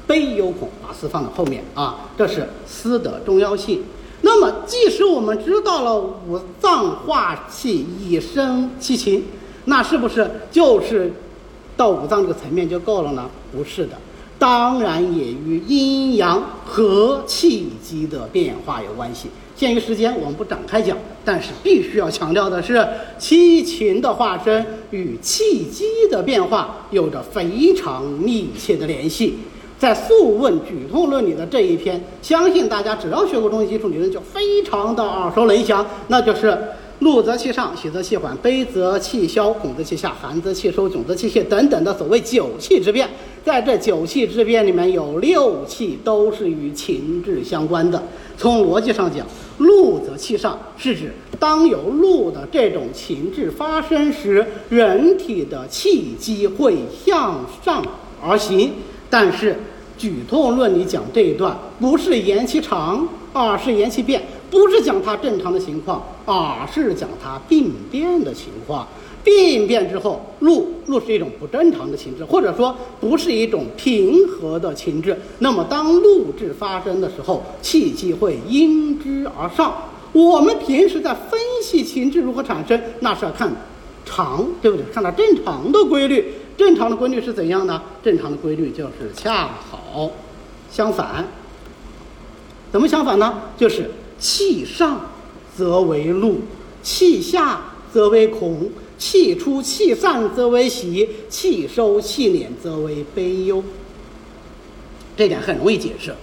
[0.05, 3.83] 悲忧恐，把思放在后面啊，这是思的重要性。
[4.25, 9.25] 那么，即使我们知道了五脏化气以生七情，
[9.65, 11.11] 那是不是就是
[11.75, 13.29] 到五脏这个层面就够了呢？
[13.51, 13.97] 不是的，
[14.39, 19.27] 当然也与阴阳和气机的变化有关系。
[19.55, 22.87] 鉴于时间，我们不展开讲，但是必须要强调的是，
[23.19, 29.37] 七情的化身与气机的变化有着非常密切的联系。
[29.79, 35.85] 在《素问·举痛论》里的这一篇，相信大家只要学过中医基础理论，就非常的耳熟能详。
[36.07, 36.57] 那就是
[36.99, 43.09] 怒则气上，喜则气缓，悲则气消，恐则气下，寒则气收，窘则气泄等等的所谓九气之变。
[43.43, 48.01] 在这九气之变里面，有六气都是与情志相关的。
[48.37, 57.83] 从逻辑上讲，怒则气上，是指当有怒的这种情志发生时，人体的气机会向上
[58.25, 58.71] 而行。
[59.13, 59.55] 但是。
[59.95, 68.85] 举痛论里讲这一段，不是言其长，而是言其变；不是讲它正常的情况，而是讲它病变的情况。
[69.23, 75.15] 病变之后，怒怒是一种不正常的情志，或者说不是一种平和的情志。
[75.39, 79.73] 那么，当怒质发生的时候，气机会因之而上。
[80.11, 83.49] 我们平时在分析情志如何产生，那是要看
[84.03, 84.83] 常，对不对？
[84.91, 86.33] 看它正常的规律。
[86.57, 87.81] 正常的规律是怎样呢？
[88.03, 90.11] 正常的规律就是恰好
[90.71, 91.25] 相反。
[92.71, 93.41] 怎么相反呢？
[93.57, 95.09] 就是气上
[95.55, 96.41] 则为怒，
[96.81, 97.61] 气下
[97.91, 103.63] 则为恐，气出气散则为喜，气收气敛则为悲忧。
[105.15, 106.15] 这点很容易解释，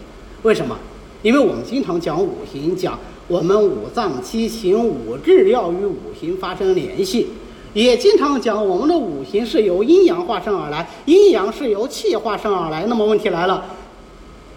[0.42, 0.76] 为什么？
[1.22, 7.28] 因为我们经常讲五行，讲我们五脏七情五志要与五行发生联系。
[7.72, 12.84] 也经常讲，我们的五行是由阴阳化生而来，阴阳是由气化生而来。
[12.86, 13.64] 那么问题来了，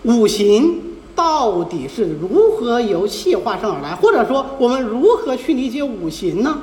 [0.03, 0.81] 五行
[1.15, 3.93] 到底是如何由气化生而来？
[3.93, 6.61] 或者说，我们如何去理解五行呢？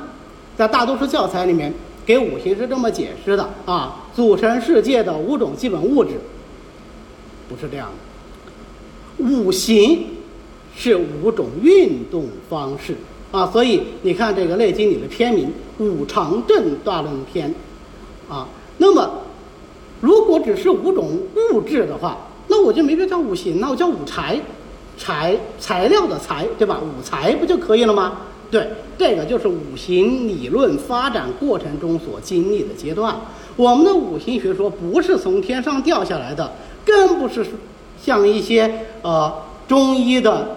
[0.56, 1.72] 在大多数教材里面，
[2.04, 6.20] 给五行是这么解释的啊：组成世界的五种基本物质，
[7.48, 9.24] 不是这样的。
[9.24, 10.06] 五行
[10.76, 12.96] 是五种运动方式。
[13.30, 15.52] 啊，所以你看这个《内经》里的篇名
[15.84, 17.54] 《五常正大论篇》，
[18.32, 19.10] 啊，那么
[20.00, 21.18] 如果只是五种
[21.52, 24.40] 物质的话，那我就没必要叫五行，那我叫五材，
[24.98, 26.80] 材材料的材，对吧？
[26.80, 28.22] 五材不就可以了吗？
[28.50, 28.66] 对，
[28.98, 33.14] 这个就是五行理论发展过程中所经历的阶段。
[33.54, 36.52] 我们的五行学说不是从天上掉下来的，
[36.84, 37.46] 更不是
[38.02, 39.32] 像一些呃
[39.68, 40.56] 中医的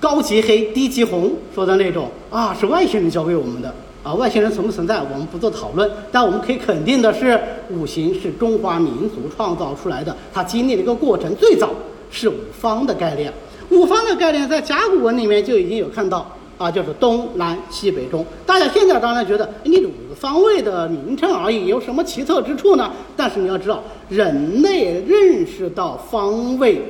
[0.00, 4.14] 高级黑、低级红说的那种啊，是外星人教给我们的啊。
[4.14, 5.88] 外星人存不存在，我们不做讨论。
[6.10, 11.68] 但我们可以肯定的是，五行是中华民族创造出来的，它经历了一个过程，最早
[12.10, 13.30] 是五方的概念。
[13.68, 18.24] 五方的概念在甲骨文里面就已经有看到啊，就是东南西北中。
[18.44, 22.90] 大家现在当然觉得，你五个方位的名称而已，有什么奇特之处呢？
[23.16, 26.82] 但是你要知道，人类认识到方位，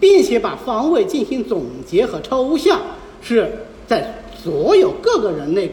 [0.00, 2.80] 并且把方位进行总结和抽象，
[3.20, 3.50] 是
[3.86, 5.72] 在所有各个人类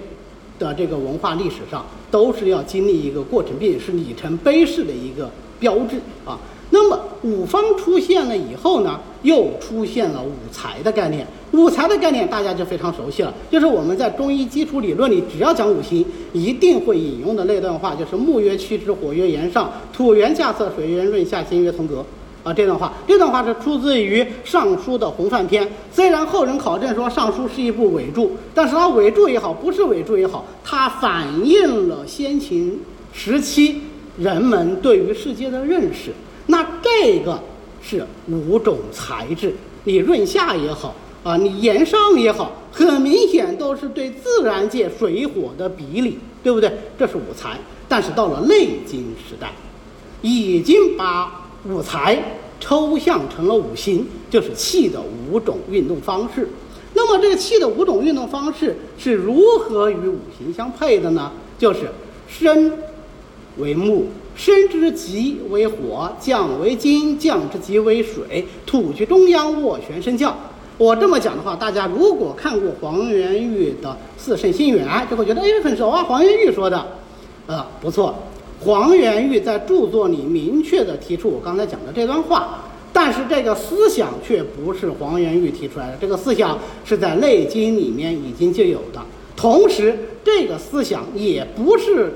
[0.58, 6.40] 的这个文化历史上都是要经历一个过程，并且是里程碑式的一个标志啊。
[6.72, 11.26] 那么五方出现了以后呢，又出现了五才的概念。
[11.52, 22.04] 五才的概念大家就非常熟悉了，就是我们在中医基础理论里，只要讲五行，一定会引用的那段话，就是木曰曲直，火曰炎上，土元稼穑，水曰润下，金曰从革。
[22.46, 25.68] 啊，这段话，这段话是出自于《尚书》的洪范篇。
[25.92, 32.80] 虽然后人考证说《尚书》是一部伪著，但是它伪著也好，不是伪著也好，它反映了先秦
[33.12, 33.82] 时期
[34.20, 36.12] 人们对于世界的认识。
[36.46, 37.42] 那这个
[37.82, 39.56] 是五种材质，
[39.86, 46.72] 你润下也好啊，你炎上也好，很明显都是对自然界水火的比例，对不对？
[47.00, 47.58] 这是五材。
[47.88, 49.52] 但是到了《内经》时代，
[50.22, 52.18] 已经把五材
[52.60, 56.48] 抽象成了五行，就是气的五种运动方式。
[56.94, 61.32] 那么这个气的五种运动方式是如何与五行相配的呢？
[61.58, 61.90] 就是
[62.28, 62.72] 生
[63.58, 64.08] 为木。
[64.38, 70.36] 升之极为火，降为金，降之极为水，土居中央，斡旋升降。
[70.78, 76.86] 我这么讲的话，大家如果看过黄元玉的《四圣心源》，就会觉得哎很熟啊，黄元玉说的，
[77.48, 78.14] 呃不错。
[78.66, 89.00] 黄元玉在著作里明确的提出我刚才讲的这段话，但是这个思想却不是黄元玉提出来的，这个思想是在《内经》里面已经就有的，
[89.38, 92.12] 同时这个思想也不是。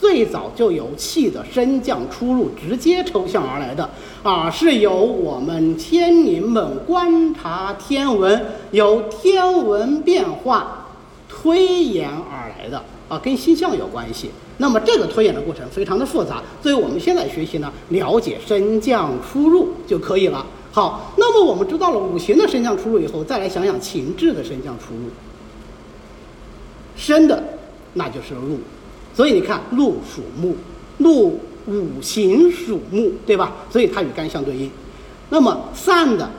[0.00, 3.88] 最早就有气的升降出入直接抽象而来的，
[4.24, 10.88] 啊，是由我们天民们观察天文，由天文变化
[11.28, 14.30] 推演而来的，啊，跟星象有关系。
[14.56, 20.46] 那么这个推演的过程非常的复杂，所以我们现在学习呢，了解升降出入就可以了。
[20.72, 25.10] 好，那么我们知道了五行的升降出入以后，再来想想情志的升降出入。
[26.96, 27.44] 升的，
[27.92, 28.58] 那就是入。
[29.14, 30.56] 所以你看，禄属木，
[30.96, 33.52] 禄五行属木，对吧？
[33.70, 34.70] 所以它与肝相对应。
[35.28, 36.30] 那么散的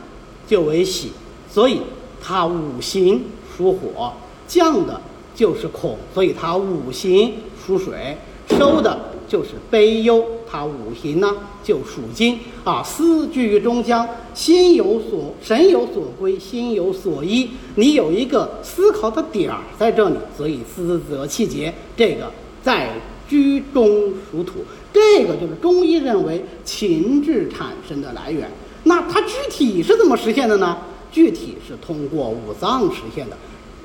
[0.48, 1.12] 就为喜，
[1.52, 1.82] 所以
[2.20, 4.12] 它五行属火；
[4.48, 5.00] 降的
[5.36, 7.34] 就是恐，所以它五行
[7.66, 8.16] 属水；
[8.50, 12.40] 收的就是悲忧，它五行呢就属金。
[12.64, 17.50] 啊，思居于中将，心有所神有所归，心有所依。
[17.76, 21.74] 你有一个思考的点儿在这里，所以思则气结。
[21.98, 22.32] 这个。
[22.64, 22.90] 在
[23.28, 24.60] 居中属土，
[24.94, 28.50] 这个就是中医认为情志产生的来源。
[28.86, 30.78] 那它具体是怎么实现的呢？
[31.12, 33.36] 具体是通过五脏实现的，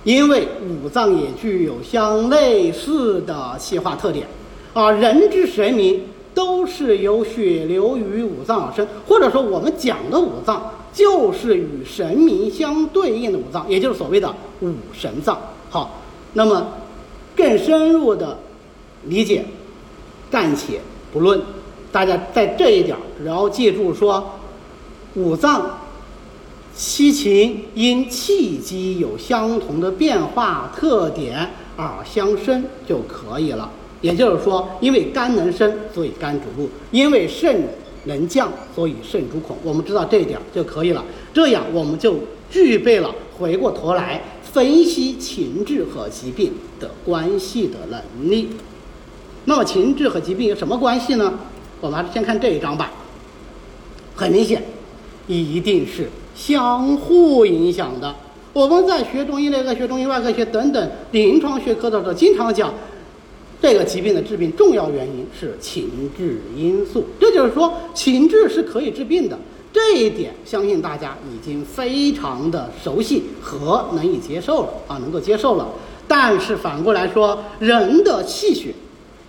[0.04, 4.26] 因为五脏也具有相类似的气化特点。
[4.72, 6.02] 啊，人之神明
[6.34, 15.38] 都是由血流于五脏而生，或者说我们讲的五脏就是与神明相对应的五脏，也就是所谓的五神脏。
[15.70, 16.00] 好，
[16.32, 16.66] 那么
[17.36, 18.38] 更深入的。
[19.04, 19.44] 理解，
[20.28, 20.80] 暂且
[21.12, 21.40] 不论。
[21.92, 24.28] 大家在这一点只要记住说，
[25.14, 25.78] 五脏
[26.78, 33.68] 七情因气机有相同的变化特点而相生就可以了。
[34.00, 37.64] 也就是说，因为肝能生，所以肝主禄；因为肾
[38.04, 39.56] 能降，所以肾主恐。
[39.64, 41.04] 我们知道这一点就可以了。
[41.34, 48.50] 这样我们就具备了回过头来分析情志和疾病的关系的能力。
[49.46, 51.40] 那么情志和疾病有什么关系呢？
[51.80, 52.92] 我们还是先看这一章吧。
[54.14, 54.62] 很明显，
[55.26, 58.14] 一定是相互影响的。
[58.52, 62.72] 我们在学中医内科学、中医外科学等等临床学科的时候，经常讲
[63.60, 67.04] 这个疾病的治病重要原因是情志因素。
[67.18, 69.36] 这就是说，情志是可以治病的。
[69.72, 75.68] 这一点，相信大家已经非常的熟悉和能以接受了啊，能够接受了。
[76.06, 78.72] 但是反过来说，人的气血。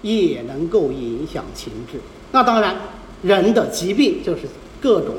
[0.02, 2.00] 也能够影响情志。
[2.32, 2.74] 那当然，
[3.22, 4.44] 人的疾病就是
[4.80, 5.14] 各种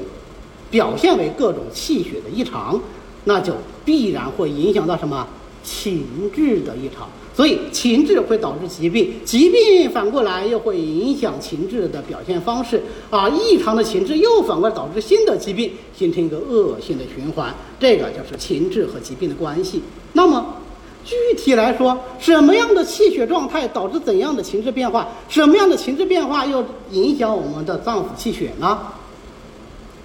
[0.71, 2.81] 表现为各种气血的异常，
[3.25, 3.55] 那就
[3.85, 5.27] 必然会影响到什么
[5.63, 6.05] 情
[6.35, 7.09] 志的异常。
[7.33, 17.55] 所以情志会导致疾病，疾病反过来又会影响情志的表现方式啊，异常的情志又反过来导致新的疾病，形成一个恶性的循环。
[17.79, 19.81] 这个就是情志和疾病的关系。
[20.13, 20.55] 那么
[21.03, 25.09] 具体来说，什么样的气血状态导致怎样的情志变化？
[25.29, 28.79] 什么样的情志变化又影响我们的脏腑气血呢？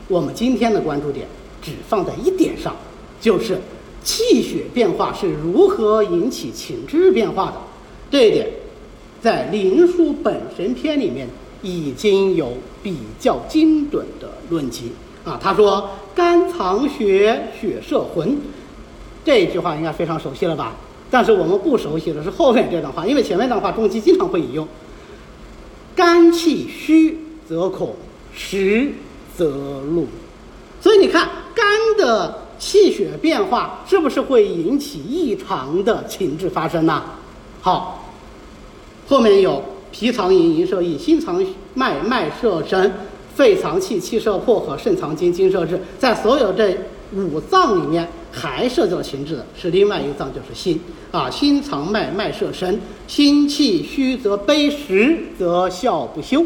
[0.08, 1.28] 我们今天的关注点
[1.62, 2.76] 只放在一点上，
[3.22, 3.60] 就是。
[4.04, 7.54] 气血变化是如何引起情志变化的？
[8.12, 8.48] 这一点，
[9.20, 11.28] 在《灵枢本神篇》里面
[11.64, 14.92] 已经有比较精准的论及
[15.24, 15.40] 啊。
[15.42, 18.38] 他说：“肝藏血，血摄魂。”
[19.26, 20.76] 这句话应该非常熟悉了吧？
[21.10, 24.68] 但是我们不熟悉的是后面这段话，因为前面这段话中期经常会引用
[25.98, 27.18] ：“肝气虚
[27.50, 27.96] 则恐，
[28.36, 28.92] 实
[29.38, 30.08] 则怒。”
[30.82, 31.66] 所以你看，肝
[31.98, 32.42] 的。
[32.58, 37.04] 气血变化是不是会引起异常的情志发生呢？
[37.62, 38.06] 好，
[39.10, 42.90] 后面有脾藏营，营摄意；心藏脉，脉摄神；
[43.36, 45.78] 肺藏气，气摄魄；和肾藏精，精摄志。
[46.00, 46.78] 在所有这
[47.12, 50.80] 五脏里面，还涉及到情志的是另外一个脏，就是心
[51.12, 51.30] 啊。
[51.30, 52.74] 心藏脉，脉摄神；
[53.06, 56.46] 心气虚则悲，实则笑不休。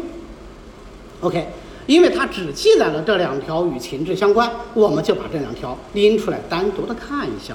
[1.20, 1.46] OK。
[1.90, 7.52] 因为它只记载了这两条与情志相关，我们就把这两条拎出来单独的看一下。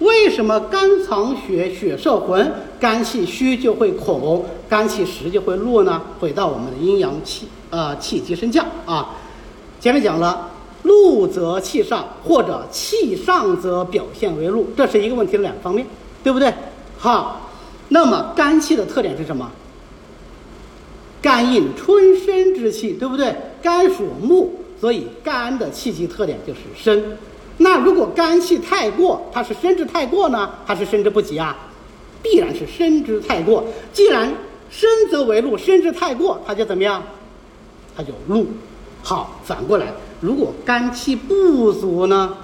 [0.00, 6.02] 为什么肝藏血，血摄魂，肝气虚就会恐，肝气实就会怒呢？
[6.20, 9.14] 回到我们的阴阳气，呃，气机升降啊。
[9.80, 10.50] 前面讲了，
[10.82, 15.86] 怒则气上，或者气上则表现为怒，这是一个问题的两方面，
[16.22, 16.52] 对不对？
[16.98, 17.48] 好，
[17.88, 19.50] 那么肝气的特点是什么？
[21.24, 23.34] 肝应春生之气，对不对？
[23.62, 27.02] 肝属木，所以肝的气机特点就是生。
[27.56, 31.56] 那如果肝气太过，它是生之太过呢，还是生之不及啊？
[32.22, 33.64] 必然是生之太过。
[33.90, 34.30] 既然
[34.70, 37.02] 生则为怒，生之太过，它就怎么样？
[37.96, 38.46] 它就怒。
[39.02, 42.36] 好，反过来，如果肝气不足呢，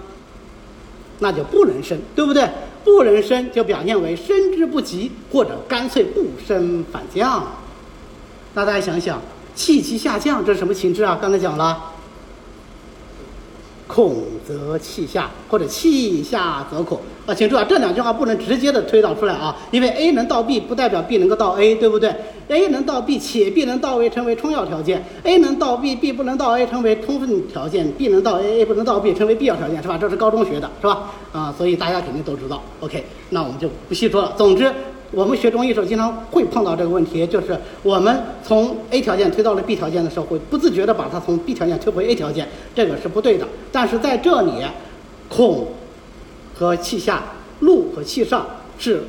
[1.19, 2.49] 那就不能生，对不对？
[2.83, 7.47] 不能生就表现为生之不及，或者干脆不升反降。
[8.55, 9.21] 那大家想想，
[9.55, 11.19] 气急下降，这是什么情志啊？
[11.21, 11.93] 刚才讲了，
[13.87, 17.35] 恐则气下，或者气下则恐啊。
[17.35, 22.13] 请注意啊，这两句话不能直接的推导出来啊，因为 A 能到 B 不代表 B 能够到 A，对不对
[22.49, 28.99] ？A 能到 B 且 B 能到 A 成为充要条件，A 能到 B，B 不能到 A 成为充分条件，B 能到 A，A 不能到
[28.99, 29.97] B 成为必要条件，是吧？
[29.97, 31.11] 这是高中学的，是吧？
[31.33, 32.61] 啊，所以大家肯定都知道。
[32.81, 34.35] OK，那我们就不细说了。
[34.37, 34.73] 总之。
[35.13, 43.47] 我们学中医时候经常会碰到这个问题，就是我们从 A 条件推到了 B 条件的时候，会不自觉的把它从 B 条件推回 A 条件，这个是不对的。
[43.73, 44.53] 但是在这里，
[45.29, 45.67] 恐
[46.55, 47.25] 和气下，
[47.61, 48.47] 怒和气上
[48.79, 49.03] 是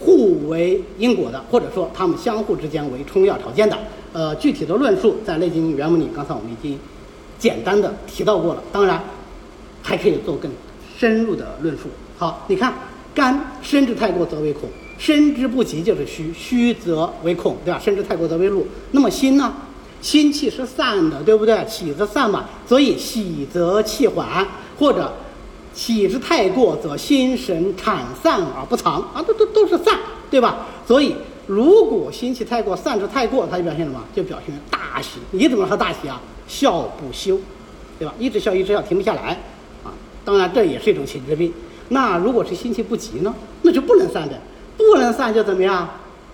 [0.00, 3.76] 互为因果的，或者说它们相互之间为充要条件的。
[4.14, 6.78] 呃，具体的论述在《内经原文》里，刚才我们已经
[7.38, 8.62] 简单的提到过了。
[8.72, 9.02] 当然，
[9.82, 10.50] 还可以做更
[10.98, 11.84] 深入的论述。
[12.18, 12.72] 好，你看，
[13.14, 14.68] 肝生之太过则为恐。
[15.02, 17.80] 身之不及就是虚，虚则为恐，对吧？
[17.80, 18.64] 身之太过则为怒。
[18.92, 19.52] 那么心呢？
[20.00, 21.66] 心气是散的，对不对？
[21.68, 24.46] 喜则散嘛，所以喜则气缓，
[24.78, 25.12] 或者
[25.74, 29.98] 喜之太过则心神产散而不藏啊，都都都是散，
[30.30, 30.68] 对吧？
[30.86, 31.16] 所以
[31.48, 34.00] 如果心气太过，散之太过，它就表现什么？
[34.14, 35.18] 就表现大喜。
[35.32, 36.20] 你怎么说大喜啊？
[36.46, 37.36] 笑不休，
[37.98, 38.14] 对吧？
[38.20, 39.42] 一直笑一直笑，停不下来
[39.82, 39.90] 啊。
[40.24, 41.52] 当然这也是一种情志病。
[41.88, 43.34] 那如果是心气不急呢？
[43.62, 44.38] 那就不能散的。
[44.90, 45.88] 不能散就怎么样？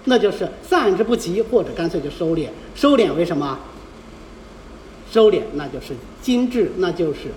[0.04, 2.48] 那就是散之不及，或者干脆就收敛。
[2.74, 3.58] 收敛为什么？
[5.10, 7.32] 收敛那就是精致，那就是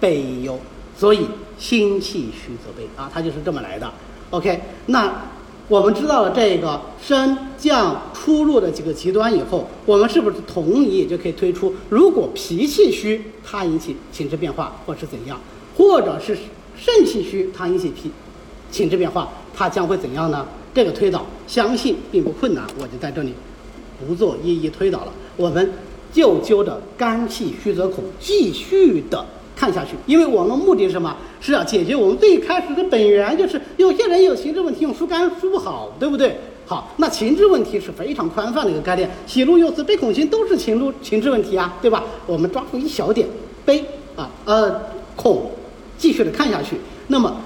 [0.00, 0.58] 悲忧。
[0.96, 1.26] 所以
[1.58, 3.90] 心气虚则悲啊，它就是这么来的。
[4.30, 5.22] OK，那
[5.68, 15.40] 我们知道了这个升降出入的几个极端以后，我们是不是同理就可以推出，如果脾气虚，它引起情志变化，或是怎样？
[15.76, 16.36] 或者是
[16.76, 18.10] 肾气虚，它引起脾
[18.70, 19.30] 情志变化？
[19.54, 20.46] 它将会怎样呢？
[20.74, 23.34] 这个推导相信并不困难，我就在这里
[24.06, 25.12] 不做一一推导了。
[25.36, 25.72] 我们
[26.10, 29.22] 就揪着肝气虚则恐，继续的
[29.54, 29.90] 看下去。
[30.06, 31.14] 因为我们目的是什么？
[31.42, 36.38] 是要解决我们最开始的本源，就是有些人有情志问题，用疏肝疏不好，对不对？
[36.64, 42.02] 好，那情志问题是非常宽泛的一个概念，喜怒忧思悲恐惊都是情怒情志问题啊，对吧？
[42.26, 43.28] 我们抓住一小点，
[43.66, 43.84] 悲
[44.16, 44.80] 啊呃
[45.16, 45.50] 恐，
[45.98, 46.76] 继续的看下去。
[47.08, 47.36] 那么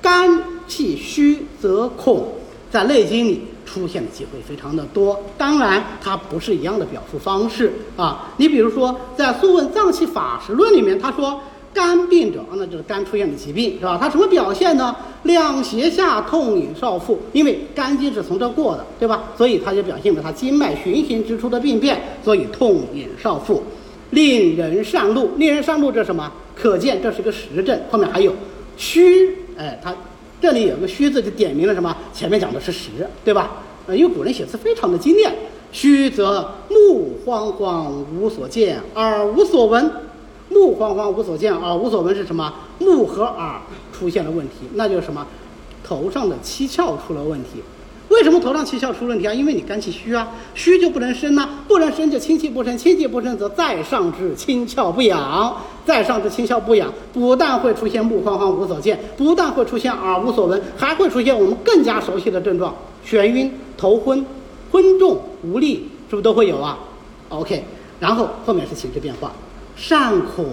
[0.00, 0.51] 肝。
[0.66, 2.26] 气虚则恐，
[2.70, 5.18] 在《内经》里出现的机会非常的多。
[5.36, 8.32] 当然，它不是一样的表述方式啊。
[8.36, 11.40] 你比如说，在《素问脏气法实论》里面，他说
[11.72, 13.98] 肝病者，那就是肝出现的疾病，是吧？
[14.00, 14.94] 它什么表现呢？
[15.22, 19.22] 两胁下痛饮少腹，因为肝经是从这过的，对吧？
[19.38, 23.62] 所以它就表现为它经脉循行之处的病变，所以痛饮少腹。
[24.10, 26.30] 令人善怒，令人善怒，这是什么？
[26.54, 27.80] 可见这是个实证。
[27.90, 28.34] 后面还有
[28.76, 29.94] 虚，哎，它
[30.42, 31.96] 这里有个虚字，就点明了什么？
[32.12, 32.90] 前面讲的是实，
[33.24, 33.62] 对吧？
[33.86, 35.32] 呃，因为古人写字非常的精炼。
[35.70, 39.88] 虚则目慌慌无所见，耳无所闻。
[40.50, 42.52] 目慌慌无所见，耳无所闻是什么？
[42.80, 43.60] 目和耳
[43.92, 45.24] 出现了问题，那就是什么？
[45.84, 47.62] 头上的七窍出了问题。
[48.12, 49.32] 为什么头上七窍出问题啊？
[49.32, 55.56] 因为你肝气虚啊，虚就不能生呐，不能生就清气不生，清气不生则在上至清窍不养，
[55.86, 62.74] 在上至清窍不养，不但会出现目慌慌无所见，不但会出现耳无所闻，还会出现我们更加熟悉的症状：
[63.06, 64.22] 眩晕、头昏、
[64.70, 66.78] 昏重无力，是不是都会有啊
[67.30, 67.64] ？OK，
[67.98, 69.32] 然后后面是情志变化，
[69.74, 70.44] 善恐，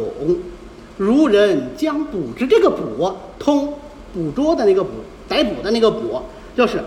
[0.96, 3.74] 如人将捕之，这个捕通
[4.14, 4.92] 捕捉的那个捕，
[5.28, 6.22] 逮捕的那个捕，
[6.56, 6.82] 就是。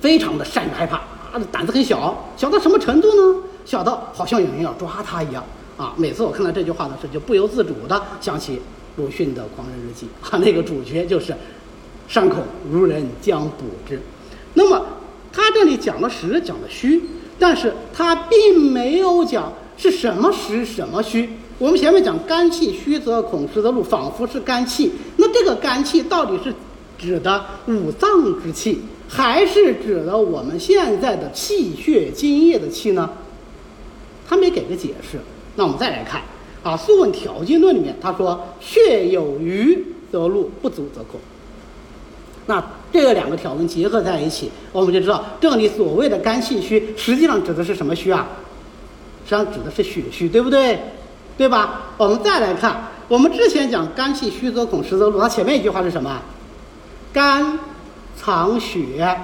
[0.00, 3.40] 非常的善于害怕啊，胆子很小，小到什么程度呢？
[3.64, 5.44] 小到好像有人要抓他一样
[5.76, 5.94] 啊！
[5.96, 8.60] 每次我看到这句话的时候，就不由自主的想起
[8.96, 11.34] 鲁迅的《狂人日记》啊，那个主角就是
[12.08, 12.38] 伤口
[12.70, 14.00] 如人将捕之。
[14.54, 14.84] 那么
[15.32, 17.02] 他这里讲了实，讲了虚，
[17.38, 21.30] 但是他并没有讲是什么实什么虚。
[21.58, 24.92] 我们前面讲肝气虚则恐，实则怒，仿佛是肝气。
[25.18, 26.52] 那这个肝气到底是
[26.98, 28.80] 指的五脏之气？
[29.12, 33.10] 还是指的我们现在的气血津液的气呢？
[34.28, 35.18] 他没给个解释。
[35.56, 36.22] 那我们再来看
[36.62, 41.18] 啊，《素问·条经论》里面他说：“血有余则怒，不足则恐。”
[42.46, 48.28] 那这两个条文结合在一起，我们就知道这里所谓的肝气虚，实际上指的是什么虚啊？
[49.24, 50.78] 实际上指的是血虚，对不对？
[51.36, 51.86] 对吧？
[51.98, 56.22] 我们再来看，我们之前讲肝气虚则恐，实则怒，它前面一句话是什么？
[57.12, 57.58] 肝。
[58.20, 59.16] 藏血，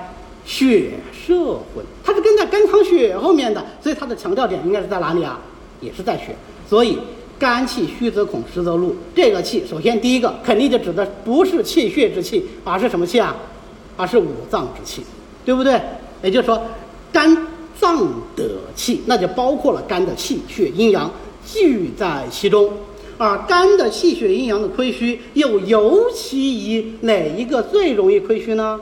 [0.46, 5.38] 血摄魂，它是跟在肝藏血后面的，所以它的强调点应该是在哪里啊？
[5.80, 6.34] 也是在血。
[6.68, 6.98] 所以
[7.38, 8.96] 肝气虚则恐，实则怒。
[9.14, 13.36] 这个气，首先第一个肯定就指的不是气血之气，而是什么气啊？
[13.96, 15.04] 而是五脏之气，
[15.44, 15.80] 对不对？
[16.22, 16.62] 也就是说，
[17.12, 17.36] 肝
[17.78, 17.98] 脏
[18.34, 18.44] 的
[18.74, 21.10] 气，那就包括了肝的气血阴阳
[21.46, 22.72] 聚在其中。
[23.18, 28.80] 而肝的气血阴阳的亏虚，又尤其以哪一个最容易亏虚呢？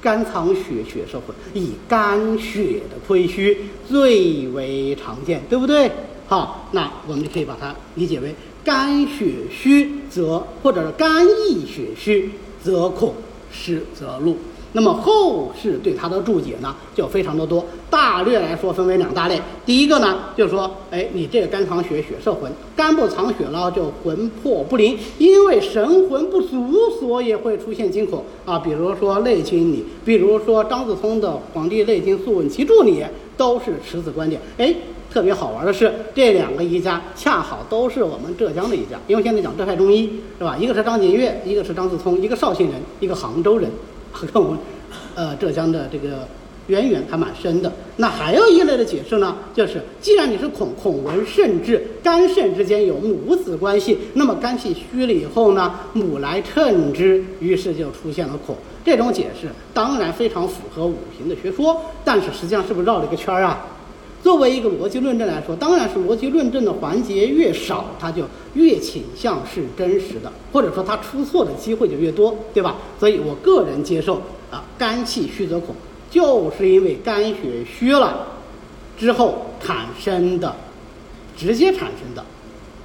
[0.00, 3.56] 肝藏血，血摄魂，以肝血的亏虚
[3.88, 5.90] 最为常见，对不对？
[6.26, 8.34] 好，那我们就可以把它理解为
[8.64, 12.30] 肝血虚则，或者是肝益血虚
[12.64, 13.14] 则恐，
[13.52, 14.36] 失则怒。
[14.74, 17.64] 那么后世对它的注解呢，就非常的多。
[17.90, 19.38] 大略来说，分为两大类。
[19.66, 28.58] 第一个呢，就是说，哎，你这个肝藏血，血摄魂，肝不藏血了，就魂魄不灵，因为神魂不足，所以会出现惊恐啊。
[28.58, 33.04] 比如说《内经》里，比如说张自聪的《黄帝内经素问奇注》里，
[33.36, 34.40] 都是持此观点。
[34.56, 34.74] 哎，
[35.12, 40.56] 特别好玩的是，这两个医家恰好都是我们浙江的一家，因为现在讲浙派中医是吧？
[40.58, 43.70] 一个是张景岳，一个是张自聪，一个绍兴人，一个杭州人。
[44.12, 44.58] 和我们，
[45.14, 46.28] 呃，浙江的这个
[46.68, 47.72] 渊源还蛮深的。
[47.96, 58.56] 那还有一类的解释呢，就是既然你是孔孔文，甚至，肝肾之间有母子关系，那么肝气虚了以后呢，母来衬之，于是就出现了孔。
[58.84, 63.66] 这种解释当然非常符合五行的学说，但是实际上是不是绕了一个圈儿啊？
[64.22, 68.22] 作为一个逻辑论证来说，当然是逻辑论证的环节越少，它就
[68.54, 72.76] 越倾向是真实的，或者说它出错的机会就越多，对吧？
[73.00, 75.74] 所以我个人接受啊，肝气虚则恐，
[76.08, 78.28] 就是因为肝血虚了
[78.96, 80.54] 之后产生的
[81.36, 82.24] 直接产生的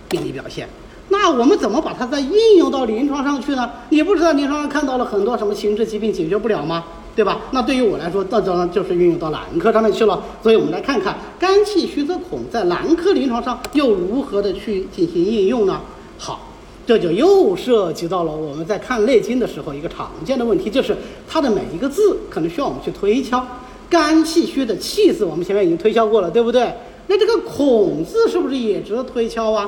[0.10, 0.68] 病理表现。
[1.10, 3.70] 那我们怎么把它再应用到临床上去呢？
[3.90, 6.84] 你不知道临床上看到了很多什么情志疾病解决不了吗？
[7.18, 7.40] 对吧？
[7.50, 10.24] 那对于我来说，这当然就是运用到男科上面去了。
[10.44, 15.82] 所以我们来看看肝气虚则恐，在男科临床上又如何的去进行应用呢？
[16.20, 16.54] 好，
[16.86, 20.96] 这就又涉及到了我们在看《内经》的时候一个常见的问题，就是
[21.28, 23.44] 它的每一个字可能需要我们去推敲。
[23.90, 26.72] 肝气虚的“气”字，我们前面已经推敲过了，对不对？
[27.08, 29.68] 那这个“恐”字是不是也值得推敲啊？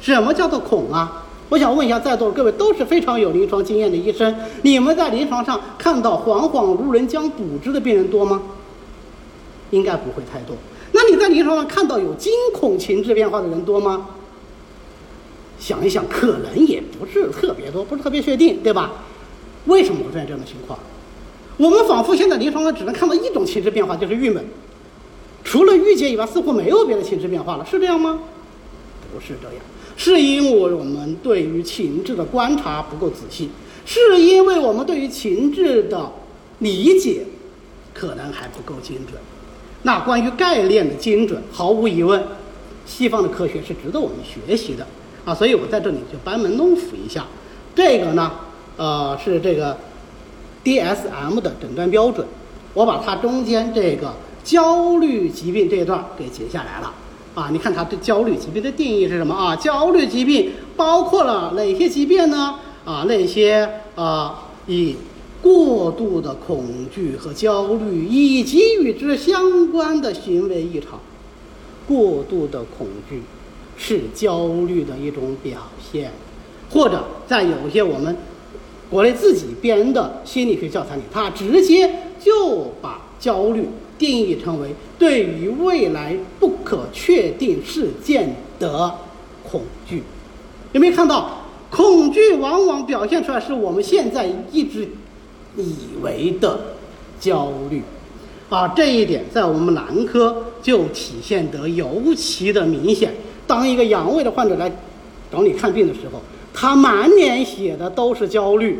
[0.00, 1.25] 什么叫做恐啊？
[1.48, 8.42] 我想问一下，在座各位都是非常有临床经验的医生，你们在临床上看到惶惶如人将补之的病人多吗？
[9.70, 10.56] 应该不会太多。
[10.92, 14.08] 那你在临床上看到有惊恐情志变化的人多吗？
[15.58, 18.92] 想一想，可能也不是特别多，不是特别确定，对吧？
[19.66, 20.78] 为什么会出现这样的情况？
[21.56, 24.44] 我们仿佛现在临床上只能看到一种情志变化，就是郁闷。
[25.44, 28.18] 除了郁结以外，似乎没有别的情志变化了，是这样吗？
[29.14, 29.56] 不是这样。
[29.96, 33.50] 是因为我们对于情志的观察不够仔细，
[33.84, 36.12] 是因为我们对于情志的
[36.58, 37.24] 理解
[37.94, 39.20] 可能还不够精准。
[39.82, 42.22] 那关于概念的精准，毫无疑问，
[42.84, 44.86] 西方的科学是值得我们学习的
[45.24, 45.34] 啊！
[45.34, 47.26] 所以我在这里就班门弄斧一下，
[47.74, 48.32] 这个呢，
[48.76, 49.76] 呃，是这个
[50.64, 52.26] DSM 的诊断标准，
[52.74, 56.92] 我把它中间这个焦虑疾病这一段给截下来了
[57.36, 57.50] 啊！
[57.52, 59.54] 你看他对焦虑疾病的定义是什么啊？
[59.54, 62.54] 焦虑疾病包括了哪些疾病呢？
[62.86, 64.96] 啊，那些啊以
[65.42, 70.98] 过度的恐惧和焦虑，以及与之相关的行为异常。
[71.86, 73.22] 过度的恐惧
[73.76, 75.60] 是焦虑的一种表
[75.92, 76.10] 现，
[76.70, 78.16] 或者在有些我们
[78.88, 83.68] 国内自己编的心理学教材里，它直接就把焦虑
[83.98, 88.94] 定义成为对于未来不可确定事件的
[89.42, 90.02] 恐惧。
[90.72, 94.88] 有没有看到，恐惧往往表现出来是我们现在一直。
[95.58, 96.60] 以为的
[97.18, 97.80] 焦虑，
[98.50, 103.14] 啊，这一点在我们男科就体现得尤其的明显。
[103.46, 104.70] 当一个阳痿的患者来
[105.32, 106.20] 找你看病的时候，
[106.52, 108.78] 他满脸写的都是焦虑，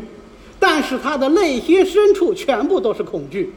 [0.59, 3.51] 但是他的内心深处全部都是恐惧。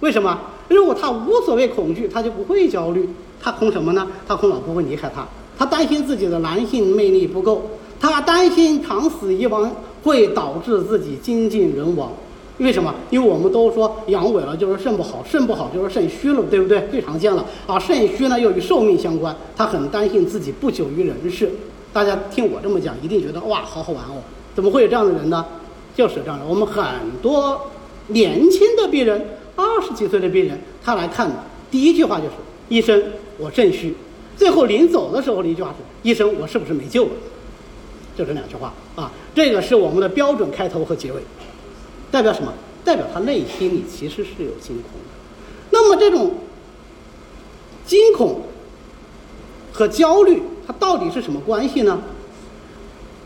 [0.00, 0.38] 为什么？
[0.68, 3.08] 如果他无所谓恐惧，他就不会焦虑。
[3.40, 4.06] 他恐什么呢？
[4.26, 7.62] 他恐老婆会离开他，他担心自己的男性魅力不够，
[8.00, 9.70] 他担心长死以往
[10.02, 12.10] 会导致自己精尽人亡。
[12.58, 12.92] 为什么？
[13.10, 16.88] 因为我们都说阳痿了就是肾不好，肾不好就是肾虚了，对不对？
[16.90, 21.48] 最常见了啊，肾虚呢又与寿命相关，他很担心自己不久于人世。
[21.92, 24.18] 大家听我这么讲，一定觉得哇，好好玩哦！
[24.56, 25.46] 怎么会有这样的人呢？
[25.94, 26.44] 就是这样的。
[26.44, 26.84] 我们很
[27.22, 27.70] 多
[28.08, 29.24] 年轻的病人，
[29.58, 31.34] 二十几岁的病人，他来看的
[31.68, 32.32] 第一句话就是：
[32.68, 33.02] 医生，
[33.38, 33.92] 我肾虚。
[34.36, 37.10] 最后临走的时候的一句话是：医生，我是不是没救了？
[38.16, 41.20] 就这两句话啊，这个是我们的标准开头和结尾。
[42.12, 42.54] 代表什么？
[42.84, 45.68] 代表他内心里其实是有惊恐的。
[45.70, 46.34] 那么这种
[47.84, 48.42] 惊恐
[49.72, 52.00] 和焦虑，它到底是什么关系呢？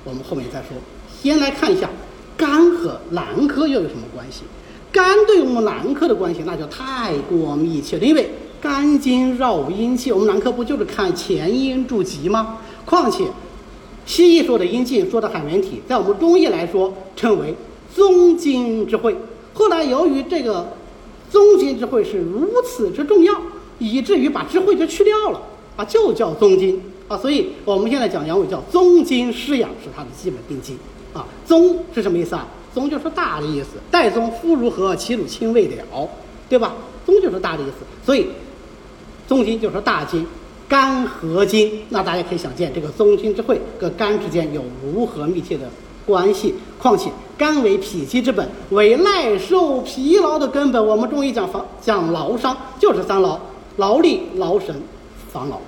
[0.03, 0.71] 我们后面再说。
[1.23, 1.91] 先来看一下
[2.37, 4.45] 肝和男科又有什么关系？
[4.93, 8.31] 肝对我们男科的关系那就太过密切了，因为
[8.61, 12.59] 肝经绕阴气，我们男科不就是看前阴诸疾吗？
[12.85, 13.25] 况且
[14.05, 17.55] 西医说的阴茎，说的海绵体，在我们中医来说称为。
[17.95, 19.15] 宗经之会，
[19.53, 20.73] 后来由于这个
[21.31, 23.35] 宗经之会是如此之重要，
[23.79, 25.39] 以至于把智慧就去掉了
[25.77, 27.19] 啊，就叫宗经啊。
[27.19, 30.79] 所以我们现在讲阳痿叫宗经失养是它的基本定基
[31.13, 31.27] 啊。
[31.45, 32.49] 宗是什么意思啊？
[32.75, 36.09] 宗就是大的意思，代宗夫如何，其乳亲未了，
[36.49, 36.75] 对吧？
[37.05, 38.29] 宗就是大的意思，所以
[39.27, 40.27] 宗经就是大经，
[40.69, 41.83] 肝合经。
[41.91, 45.69] 那大家可以想见，这个宗经之会跟肝之间有如何密切的
[46.07, 46.55] 关系？
[46.79, 47.11] 况且。
[47.39, 50.87] 肝为脾气之本，为耐受疲劳的根本。
[50.87, 53.37] 我们中医讲防讲劳伤，就是三劳：
[53.79, 54.81] 劳力、劳神、
[55.33, 55.59] 防劳，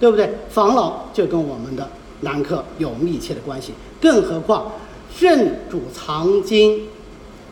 [0.00, 0.30] 对不对？
[0.48, 1.86] 防劳就跟我们的
[2.20, 3.74] 男科有密切的关系。
[4.00, 4.72] 更何况，
[5.18, 6.82] 肾主藏精，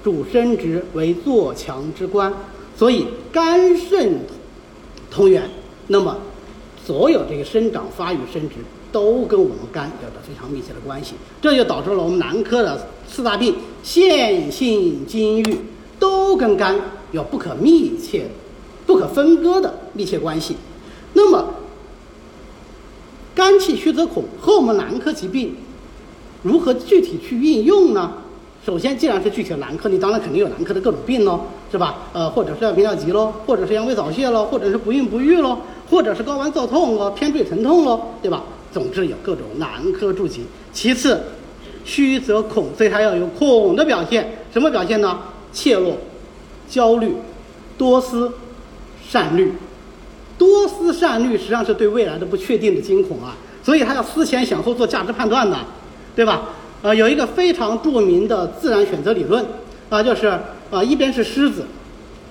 [0.04, 2.32] 主生殖，为做强之官，
[2.76, 4.20] 所以肝肾
[5.10, 5.50] 同源。
[5.88, 6.16] 那么，
[6.84, 8.56] 所有这个生长、发育、生殖。
[8.92, 15.58] 都跟我们肝有着非常密切的关系，这就导致了我们男科的四大病腺性金郁
[15.98, 16.74] 都跟肝
[17.12, 18.26] 有不可密切、
[18.86, 20.56] 不可分割的密切关系。
[21.12, 21.46] 那么，
[23.34, 25.54] 肝气虚则恐和我们男科疾病
[26.46, 28.12] 如何具体去运用呢？
[28.64, 31.40] 首先，既然是具体的男科，你当然肯定有男科的各种病喽，
[31.70, 31.96] 是吧？
[32.12, 35.58] 呃，或者是泌尿急喽，或者是阳痿早泄喽，或者是不孕不育喽，
[35.90, 38.42] 或者是睾丸躁痛喽，偏坠疼痛喽，对吧？
[38.72, 40.42] 总之有各种男科诸疾。
[40.72, 41.20] 其次，
[41.84, 44.38] 虚则恐，所以它要有恐的表现。
[44.52, 45.18] 什么表现呢？
[45.52, 45.92] 怯懦、
[46.68, 47.14] 焦虑、
[47.78, 48.32] 多思、
[49.08, 49.52] 善虑。
[50.36, 55.56] 多思善虑实际上是对未来的不确定的惊恐啊，所以他要思前想后做价值判断的，
[56.16, 56.48] 对吧？
[56.82, 59.44] 呃，有一个非常著名的自然选择理论
[59.90, 60.26] 啊，就是
[60.70, 61.66] 啊，一边是狮子，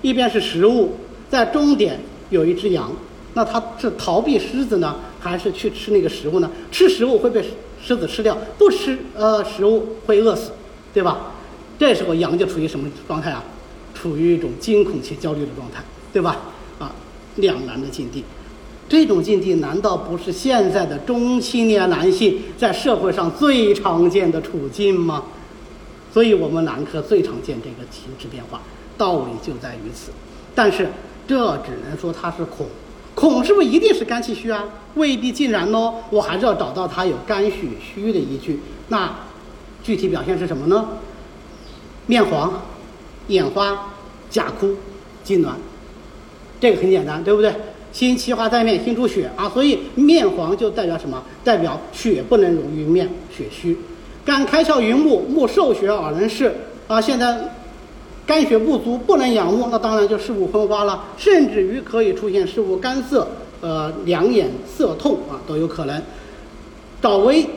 [0.02, 0.96] 一边是食物，
[1.30, 2.00] 在终点
[2.32, 2.92] 有一只羊，
[3.36, 4.96] 那它是逃避狮子呢？
[5.20, 6.50] 还是去吃那个食物呢？
[6.72, 7.44] 吃食物会被
[7.82, 10.52] 狮子吃掉，不吃呃食物会饿死，
[10.94, 11.32] 对吧？
[11.78, 13.44] 这时候羊就处于什么状态啊？
[13.94, 16.38] 处于一种惊恐且焦虑的状态，对吧？
[16.80, 16.94] 啊，
[17.36, 18.24] 两难的境地。
[18.88, 25.24] 这种境地难道不是现在的中青年男性在社会上最常见的处境吗？
[26.14, 28.62] 所以我们男科最常见这个情志变化，
[28.98, 30.12] 道理就在于此。
[30.54, 30.88] 但是
[31.28, 32.68] 这只能说它是恐。
[33.16, 34.64] 恐是不是一定是肝气虚啊？
[34.96, 38.60] 未必尽然哦，我还是要找到它有肝血虚的依据。
[38.90, 39.14] 那
[39.84, 40.88] 具体表现是什么呢？
[42.08, 42.62] 面黄、
[43.28, 43.94] 眼花、
[44.30, 44.76] 甲枯、
[45.26, 45.54] 痉挛，
[46.60, 47.54] 这个很简单，对不对？
[47.96, 51.24] 心气化在面，心主血啊，所以面黄就代表什么？
[51.46, 53.78] 代表血不能溶于面，血虚。
[54.26, 56.54] 肝开窍于目，目受血而能视
[56.90, 57.00] 啊。
[57.00, 57.56] 现在
[58.28, 63.26] 肝血不足，不能养目，那当然就视物昏花了，甚至于可以出现视物干涩，
[63.62, 66.02] 呃，两眼涩痛啊，都有可能。
[67.02, 67.48] 爪为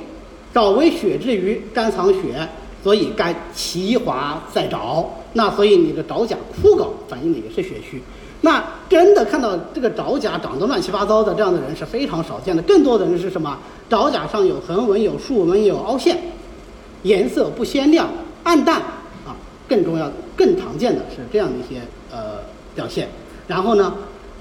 [0.55, 2.49] 爪为血之余肝藏血，
[2.85, 8.01] 所以肝其华在爪，那所以你的爪甲枯槁，反映的也是血虚。
[8.41, 13.59] 那真的看到这个爪甲长得乱七八糟的这样的人是非常少见的，更多的人是什么？
[13.91, 16.17] 爪甲上有横纹、有竖纹、有凹陷，
[17.03, 18.09] 颜色不鲜亮、
[18.45, 18.77] 暗淡
[19.27, 19.35] 啊。
[19.69, 21.81] 更重要、更常见的是这样的一些
[22.13, 22.39] 呃
[22.75, 23.09] 表现。
[23.49, 23.93] 然后呢，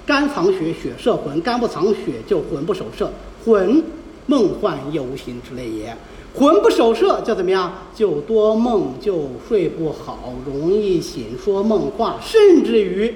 [0.06, 3.12] 肝藏血，血摄魂；肝不藏血，就魂不守舍，
[3.44, 3.84] 魂
[4.28, 5.98] 梦幻游行之类也。
[6.36, 7.74] 魂不守舍就怎么样？
[7.96, 13.16] 就多梦，就睡不好，容易醒说梦话，甚至于。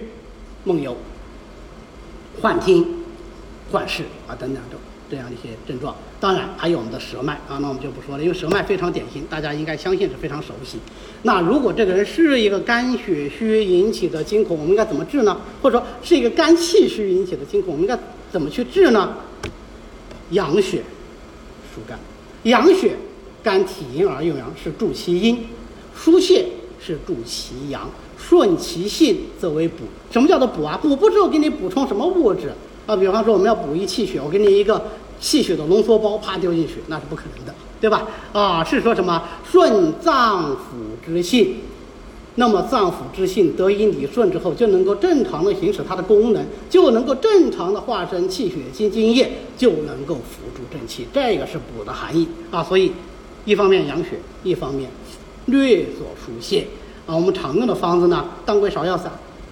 [0.63, 0.95] 梦游、
[2.41, 2.85] 幻听、
[3.71, 10.79] 幻视啊等等等这样一些症状，当然还有我们的舌脉啊，那我们就不说了，因为舌脉非常典型，大家应该相信是非常熟悉。
[11.23, 15.41] 那如果这个人是一个肝血虚引起的惊恐，我们应该怎么治呢？
[15.61, 17.99] 或者说是一个肝气虚引起的惊恐，我们应该
[18.31, 19.17] 怎么去治呢？
[20.29, 20.81] 养血
[21.75, 21.99] 疏肝，
[22.43, 22.95] 养血，
[23.43, 25.35] 肝体阴而用阳，是助其阴；
[25.93, 26.45] 疏泄
[26.79, 27.89] 是助其阳。
[28.21, 29.83] 顺其性则为补。
[30.11, 30.77] 什么叫做补啊？
[30.81, 32.53] 补不之后给你补充什么物质
[32.85, 32.95] 啊？
[32.95, 34.81] 比方说我们要补益气血，我给你一个
[35.19, 38.07] 气血的浓缩包，啪丢进去，那是不可能的，对吧？
[38.33, 41.55] 啊，是说什么顺脏腑之性，
[42.35, 51.07] 那么脏腑之性得以理顺之后，就能够正常的行使它的功能，就能够正常的化生气血精津液，就能够辅助正气。
[51.13, 52.63] 这个是补的含义啊。
[52.63, 52.91] 所以，
[53.45, 54.89] 一方面养血，一方面
[55.45, 56.67] 略作疏泄。
[57.07, 59.11] 啊，我们常用的方子呢，当归芍药散、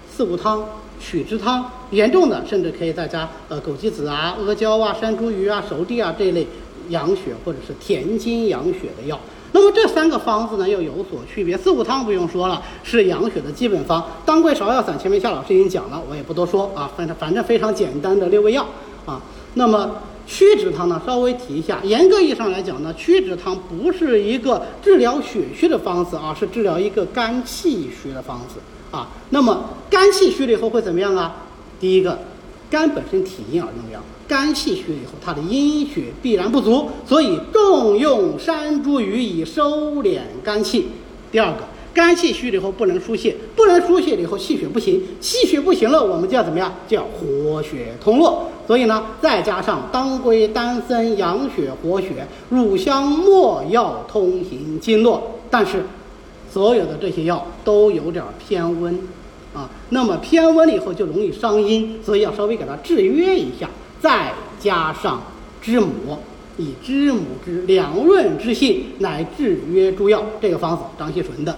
[0.10, 0.64] 四物汤、
[1.00, 6.47] 取汁汤，严重的甚至可以再加呃枸杞子啊、阿胶啊、山茱萸啊、熟地啊这一类
[6.89, 9.20] 养血或者是填精养血的药。
[9.52, 14.06] 那么这三个方子呢又有所区别，四物汤不用说了，是养血的基本方。
[14.26, 18.66] 当归芍药散前面夏老师已经讲了，我也不多说啊，反正反正非常简单的六味药
[19.06, 19.22] 啊。
[19.56, 19.91] 那么。
[20.30, 21.80] 曲直汤呢，稍微提一下。
[21.84, 28.59] 严格意义上来讲呢，曲直汤不是一个治疗血虚的方子啊，是治疗一个肝气虚的方子
[28.95, 29.09] 啊。
[29.32, 31.36] 那么肝气虚了以后会怎么样啊？
[31.80, 32.19] 第一个，
[32.69, 40.89] 肝本身体阴而用阳，肝气虚了以后，它的阴血必然不足，所以重用山茱萸以收敛肝气。
[41.32, 41.63] 第二个。
[42.00, 46.74] 肝气虚了以后不能疏泄，不能疏泄了以后气血不行，气血不行了，我们就要怎么样？
[46.88, 48.50] 就要活血通络。
[48.66, 55.39] 所以呢，再加上当归、丹参养血活血，乳香、没药通行经络。
[55.50, 55.84] 但是，
[56.50, 58.97] 所有的这些药都有点偏温，
[59.54, 63.70] 啊，那么偏温了以后就容易伤阴，所以要稍微给它制约一下。
[64.00, 65.22] 再加上
[65.62, 66.18] 知母，
[66.58, 70.24] 以知母之凉润之性，乃制约诸药。
[70.39, 71.54] 这个方子，张锡纯的。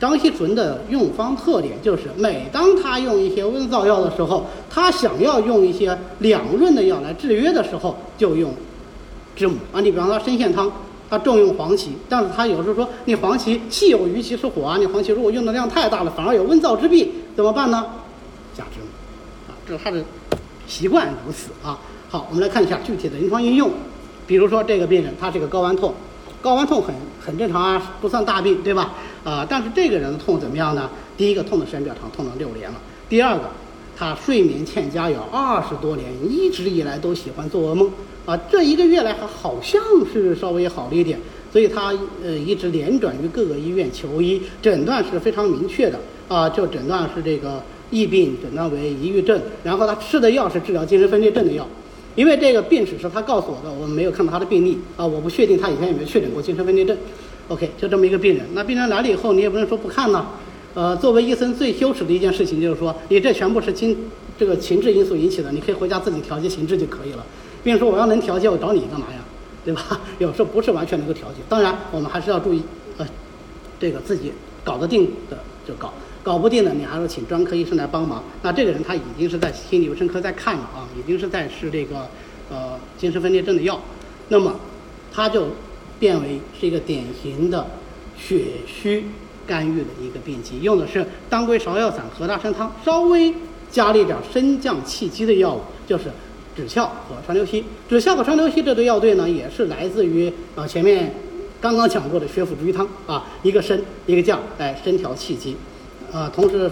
[0.00, 8.52] 张锡纯的用方特点就是，每当他用一些温燥药的时候，他想要用一些凉润的药来制约的时候，就用
[9.34, 9.80] 知母啊。
[9.80, 10.70] 你比方说参线汤，
[11.10, 17.84] 他重用黄芪，但是他有时候说，你黄芪气有余，其是火啊，你黄芪如果用的量太大了，反而有温燥之弊，怎么办呢？
[18.56, 20.00] 加知母，啊，这是他的
[20.68, 21.76] 习惯如此啊。
[22.08, 23.68] 好，我们来看一下具体的临床应用，
[24.28, 25.92] 比如说这个病人，他是个睾丸痛。
[26.42, 28.94] 睾丸痛很很正常啊，不算大病，对吧？
[29.24, 30.88] 啊，但是这个人的痛怎么样呢？
[31.16, 32.80] 第一个痛的时间比较长，痛了六年了。
[33.08, 33.50] 第二个，
[33.96, 37.90] 他睡眠欠佳有二十多年，一直以来都喜欢做噩梦。
[38.24, 39.82] 啊，这一个月来还好像
[40.12, 41.18] 是稍微好了一点，
[41.50, 51.66] 所以他呃一直连转于各个医院求医，诊断是非常明确的啊，就诊断是这个疫病，诊断为抑郁症，然后他吃的药是治疗精神分裂症的药。
[52.18, 56.96] 因为这个病史是他告诉我的，我们没有看到他的病历啊，我不确定他以前有没有确诊过精神分裂症。
[57.46, 58.44] OK，就这么一个病人。
[58.54, 60.26] 那病人来了以后，你也不能说不看呢。
[60.74, 63.96] 呃，作为医生最羞耻的一件事情就是说，你这全部是情
[64.36, 67.24] 这个情志因素引起的，你可以回家自己调节情志就可以了。
[67.62, 69.20] 病人说我要能调节，我找你干嘛呀？
[69.64, 70.00] 对吧？
[70.18, 71.36] 有时候不是完全能够调节。
[71.48, 72.60] 当然，我们还是要注意，
[72.96, 73.06] 呃，
[73.78, 74.32] 这个自己
[74.64, 75.94] 搞得定的就搞。
[76.28, 78.22] 搞不定的，你还是请专科医生来帮忙。
[78.42, 82.06] 那这个人他已经是在心理卫生科在看了啊，已经是在吃这个
[82.50, 83.80] 呃精神分裂症的药，
[84.28, 84.54] 那么
[85.10, 85.46] 他就
[85.98, 87.66] 变为是一个典型的
[88.18, 89.06] 血虚
[89.46, 93.32] 干预的一个病机，用的是当归芍药散和大参汤，稍微
[93.70, 96.10] 加了一点升降气机的药物，就是
[96.54, 97.64] 枳壳和川流息。
[97.88, 101.14] 枳壳和川流息这对药对呢，也是来自于啊前面
[101.58, 105.56] 刚刚讲过的血府逐瘀汤啊，一个升一个降，哎，升调气机，
[106.12, 106.70] 呃，同时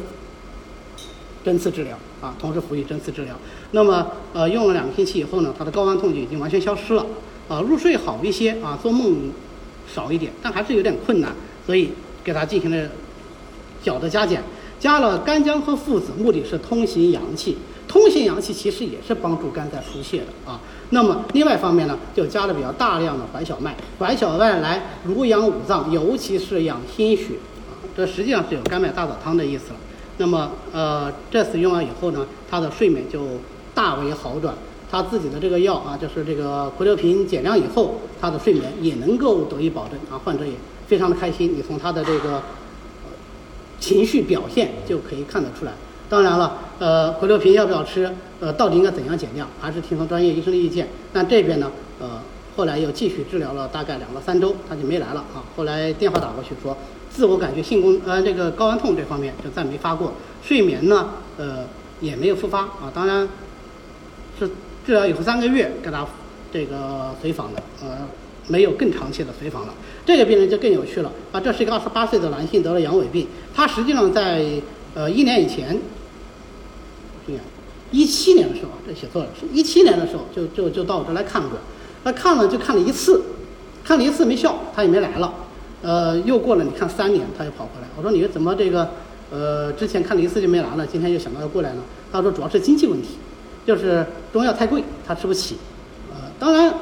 [1.45, 3.35] 针刺治疗啊，同时辅以针刺治疗。
[3.73, 7.07] 那么呃用了两个星期以后呢，他的睾丸痛就已经完全消失了，
[7.49, 9.31] 啊，入睡好一些啊，做梦
[9.93, 11.33] 少一点，但还是有点困难，
[11.65, 11.91] 所以
[12.25, 12.89] 给他进行了
[13.83, 14.43] 小的加减。
[14.79, 17.57] 加了干姜和附子，目的是通行阳气。
[17.89, 20.61] 通行阳气其实也是帮助肝在疏泄的啊。
[20.91, 27.35] 那么另外一方面呢，就加了比较大量的怀小麦，怀小麦来濡养五脏，尤其是养心血。
[27.97, 29.77] 这实际上是有甘麦大枣汤的意思了。
[30.19, 33.21] 那么呃，这次用完以后呢，他的睡眠就
[33.75, 34.55] 大为好转。
[34.91, 40.53] 他自己的这个药啊，就是这个喹硫平减量以后，他的睡眠也能够得以保证啊，患者也
[40.87, 41.57] 非常的开心。
[41.57, 42.43] 你从他的这个。
[43.79, 45.73] 情绪表现就可以看得出来。
[46.09, 48.11] 当然了，呃，喹硫平要不要吃？
[48.41, 49.47] 呃，到底应该怎样减量？
[49.61, 50.89] 还是听从专业医生的意见。
[51.13, 51.71] 但这边呢，
[52.01, 52.23] 呃，
[52.57, 55.45] 后来又继续治疗了大概两到三周，他就没来了啊。
[55.55, 56.75] 后来电话打过去说，
[57.17, 60.13] 自我感觉性功呃这个睾丸痛这方面就再没发过，
[60.43, 61.65] 睡眠呢，呃，
[62.01, 62.93] 也没有复发啊。
[62.95, 63.27] 当然，
[64.39, 64.51] 是
[64.87, 66.07] 治疗以后三个月给他
[66.53, 68.07] 这个随访的，呃。
[68.49, 71.41] 没有更长期的随访了，这个病人就更有趣了啊！
[71.41, 73.27] 这是一个二十八岁的男性，得了阳痿病。
[73.53, 74.49] 他实际上在
[74.95, 75.77] 呃一年以前，
[77.91, 81.59] 一七年的时候，这写错了，是一七年的时候就就就到我这来看过。
[82.05, 83.21] 他看了就看了一次，
[83.83, 85.35] 看了一次没效，他也没来了。
[85.83, 87.89] 呃，又过了你看三年，他又跑回来。
[87.97, 88.91] 我说你怎么这个
[89.31, 91.83] 呃之前看了一次就没来了，今天又想到要过来呢？
[92.13, 93.19] 他说主要是经济问题，
[93.67, 95.57] 就是中药太贵，他吃不起。
[96.13, 96.75] 呃，当然。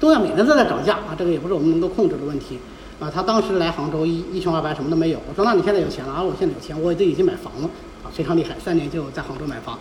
[0.00, 2.58] 中药每年都在涨价啊，这个也不是我们能够控制的问题
[2.98, 3.12] 啊。
[3.14, 6.22] 他当时来杭州一一穷二白什么都没有，我说那你现在有钱了啊？
[6.22, 7.68] 我现在有钱，我都已经买房了
[8.02, 9.78] 啊，非常厉害，三年就在杭州买房，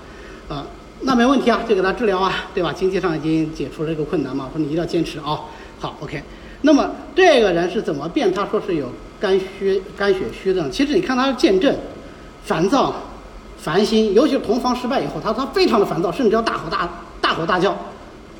[0.49, 0.67] 啊，
[1.03, 2.73] 那没问题啊，就给他治疗啊，对吧？
[2.73, 5.39] 经济上已经解除了这个困难嘛，我说你一定要坚持啊。
[5.79, 6.21] 好，OK。
[6.61, 8.33] 那么这个人是怎么变？
[8.33, 10.69] 他说是有肝虚、肝血虚的。
[10.69, 11.75] 其实你看他的见证，
[12.43, 12.93] 烦躁、
[13.57, 16.89] 烦心，尤其是同房失败以后，他他非常的烦躁，甚至要大吼大
[17.21, 17.75] 大吼大叫。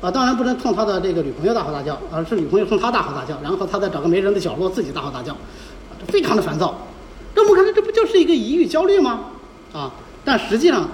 [0.00, 5.36] 啊，当然不能冲他的这个女朋友大吼大叫，而是女朋友冲他大吼大叫，然后他再找个没人的角落自己大吼大叫，
[5.98, 6.86] 这非常的烦躁。
[7.34, 9.20] 这我们看来这不就是一个抑郁焦虑吗？
[9.74, 9.92] 啊，
[10.24, 10.88] 但实际上，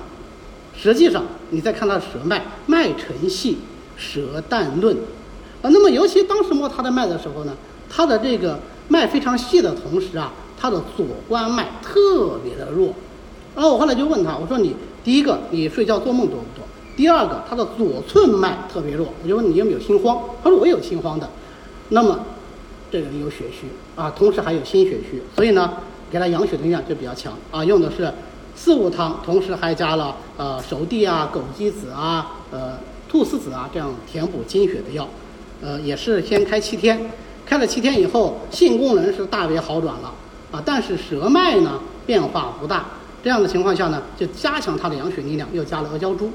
[0.76, 3.58] 实际上你再看他的舌脉，脉沉细，
[3.96, 4.96] 舌淡润，
[5.62, 7.52] 啊，那么尤其当时摸他的脉的时候呢，
[7.88, 12.94] 他的这个脉非常细的同时啊，他的左关脉特别的弱。
[13.54, 16.66] 然后我后来就问他，我说你第一个，你睡觉做梦多不多？
[16.96, 20.18] 第二个，他的左寸脉特别弱，我就问你有没有心慌？
[20.42, 21.28] 他说我有心慌的。
[21.88, 22.20] 那么，
[22.90, 25.72] 这个有血虚啊，同时还有心血虚，所以呢，
[26.10, 27.64] 给他养血的力量就比较强啊。
[27.64, 28.12] 用的是
[28.54, 32.78] 四物汤，同时还加了呃熟地啊、枸杞子啊、呃
[33.10, 35.08] 菟丝子啊这样填补精血的药。
[35.62, 37.10] 呃，也是先开七天，
[37.44, 40.12] 开了七天以后，性功能是大为好转了
[40.52, 42.86] 啊，但是舌脉呢变化不大。
[43.22, 46.30] 这样的情况下呢，就加强他的养血力量，又加了阿胶珠。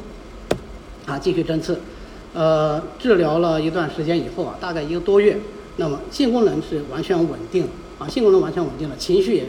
[1.06, 1.82] 啊，继续针刺，
[2.32, 5.40] 呃，治疗了一段时间以后啊，大概一个多月，
[5.78, 7.68] 那么性功能是完全稳定
[7.98, 9.46] 啊，性功能完全稳定了，情绪也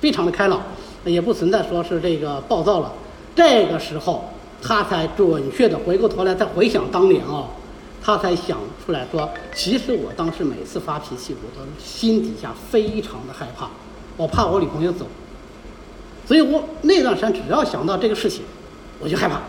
[0.00, 0.62] 非常的开朗，
[1.04, 2.92] 也不存在说是这个暴躁了。
[3.34, 4.30] 这个时候，
[4.62, 7.48] 他才准确的回过头来再回想当年啊，
[8.02, 13.70] 他才想出来说，其实我当时每次发脾气，我都心底下非常的害怕，
[14.16, 15.06] 我怕我女朋友走，
[16.26, 18.42] 所以我那段时间只要想到这个事情，
[18.98, 19.40] 我就害怕。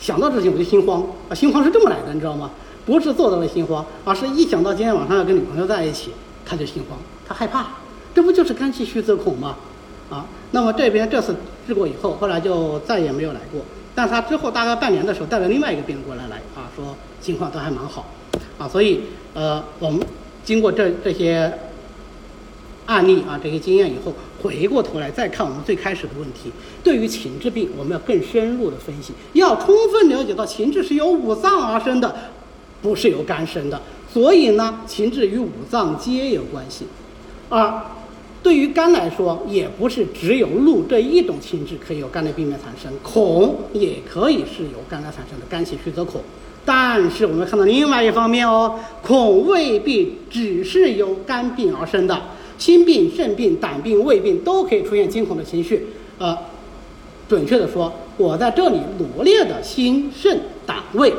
[0.00, 2.50] 想到这些我就心慌啊，心慌是这么来的，你知道吗？
[2.86, 6.12] 不是做到了心慌，而是一想到今天晚上要跟女朋友在一起，
[6.46, 6.96] 他就心慌，
[7.26, 7.66] 他害怕，
[8.14, 9.56] 这不就是肝气虚则恐吗？
[10.08, 11.36] 啊，那么这边这次
[11.66, 13.60] 治过以后，后来就再也没有来过。
[13.98, 18.06] 但是他之后大概半年的时候带了另外一个病人过来来啊，说情况都还蛮好，
[18.56, 19.00] 啊，所以
[19.34, 20.00] 呃，我们
[20.44, 21.52] 经过这这些。
[22.86, 26.50] 案例啊，这些经验以后，回过头来再看我们最开始的问题。
[26.82, 32.16] 对于情志病，我们要更深入的分析，要充分了解到情志是由五脏而生的，
[32.80, 33.78] 不是由肝生的。
[34.10, 36.86] 所以呢，情志与五脏皆有关系。
[37.50, 37.60] 而
[38.42, 46.20] 对于肝来说，也不是只有怒这一种情志可以由肝内病变产生，恐也可以是由肝来产生的，肝气虚则恐。
[46.64, 52.20] 但是我们看到另外一方面哦，恐未必只是由肝病而生的。
[52.58, 55.86] 心病、肾病、胆病、胃病都可以出现惊恐的情绪。
[56.18, 56.36] 呃，
[57.28, 61.12] 准确的说，我在这里罗列的心、肾、胆、胃，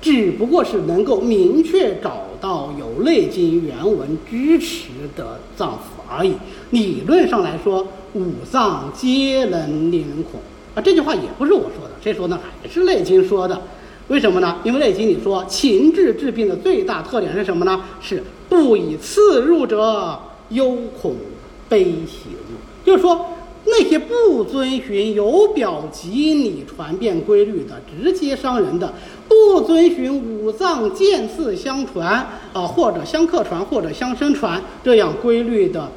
[0.00, 6.34] 只不过是能够明确找到有《内经》原文支持的脏腑而已。
[6.70, 10.40] 理论上来说，五脏皆能令人恐。
[10.74, 12.38] 啊，这句话也不是我说的，谁说呢？
[12.62, 13.60] 还是《内经》说的。
[14.08, 14.58] 为什么呢？
[14.62, 17.82] 因为《内经》里说，情志治病的最大特点是什么呢？
[18.00, 21.16] 是不以刺入者，忧恐
[21.68, 22.30] 悲喜。
[22.84, 23.26] 就是说，
[23.64, 28.94] 那些不遵循由表及里传变规律的、直接伤人的，
[29.26, 35.90] 不遵循五脏渐次相传啊，或者相克传，或者相生传这样规律的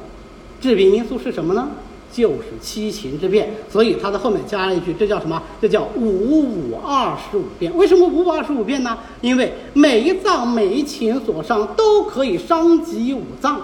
[0.60, 1.68] 致病因素是什么呢？
[2.12, 5.40] 就是七情之变，所以它的后面加了一句，这叫什么？
[5.62, 7.74] 这叫五五二十五变。
[7.76, 8.98] 为什么五五二十五变呢？
[9.20, 13.60] 因为每一脏每一情所伤都可以伤及五脏，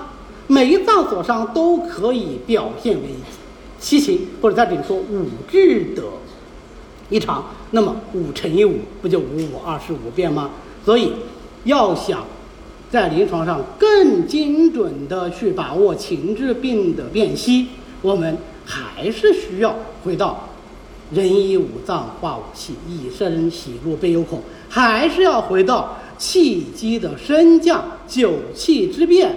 [0.47, 3.09] 每一脏所伤都可以表现为
[3.81, 6.05] 七情，或者在这里说五志的
[7.11, 7.47] 一场。
[7.73, 10.51] 那么五乘以五不就五五二十五变吗？
[10.85, 11.13] 所以
[11.65, 12.25] 要想
[12.91, 17.69] 在临床上更精准的去把握情志病的辨析。
[18.03, 19.75] 我们还是需要
[20.05, 20.49] 回到
[21.11, 29.37] 人以五脏化五气，以身喜怒悲忧恐，还是要回到气机的升降、九气之变，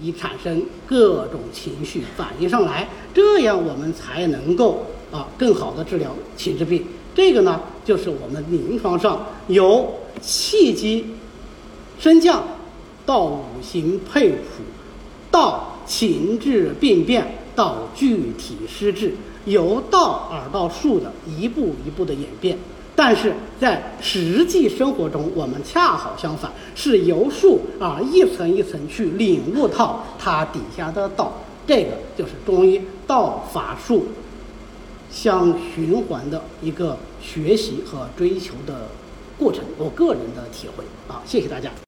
[0.00, 6.84] 以产生各种情绪反应上来，这样我们才能够啊更好的治疗情志病。
[7.14, 11.04] 这个呢，就是我们临床上由气机
[11.98, 12.44] 升降
[13.08, 14.62] 到五行配谱，
[15.30, 17.26] 到情志病变。
[17.56, 19.12] 到具体施治，
[19.44, 22.56] 由道而到术的一步一步的演变，
[22.94, 31.32] 但是在实际生活中，我们恰好相反，是由术啊一层一层去领悟到它底下的道，
[31.66, 34.06] 这个就是中医道法术
[35.10, 38.86] 相循环的一个学习和追求的
[39.36, 39.64] 过程。
[39.78, 41.72] 我个人的体会啊，谢谢大家。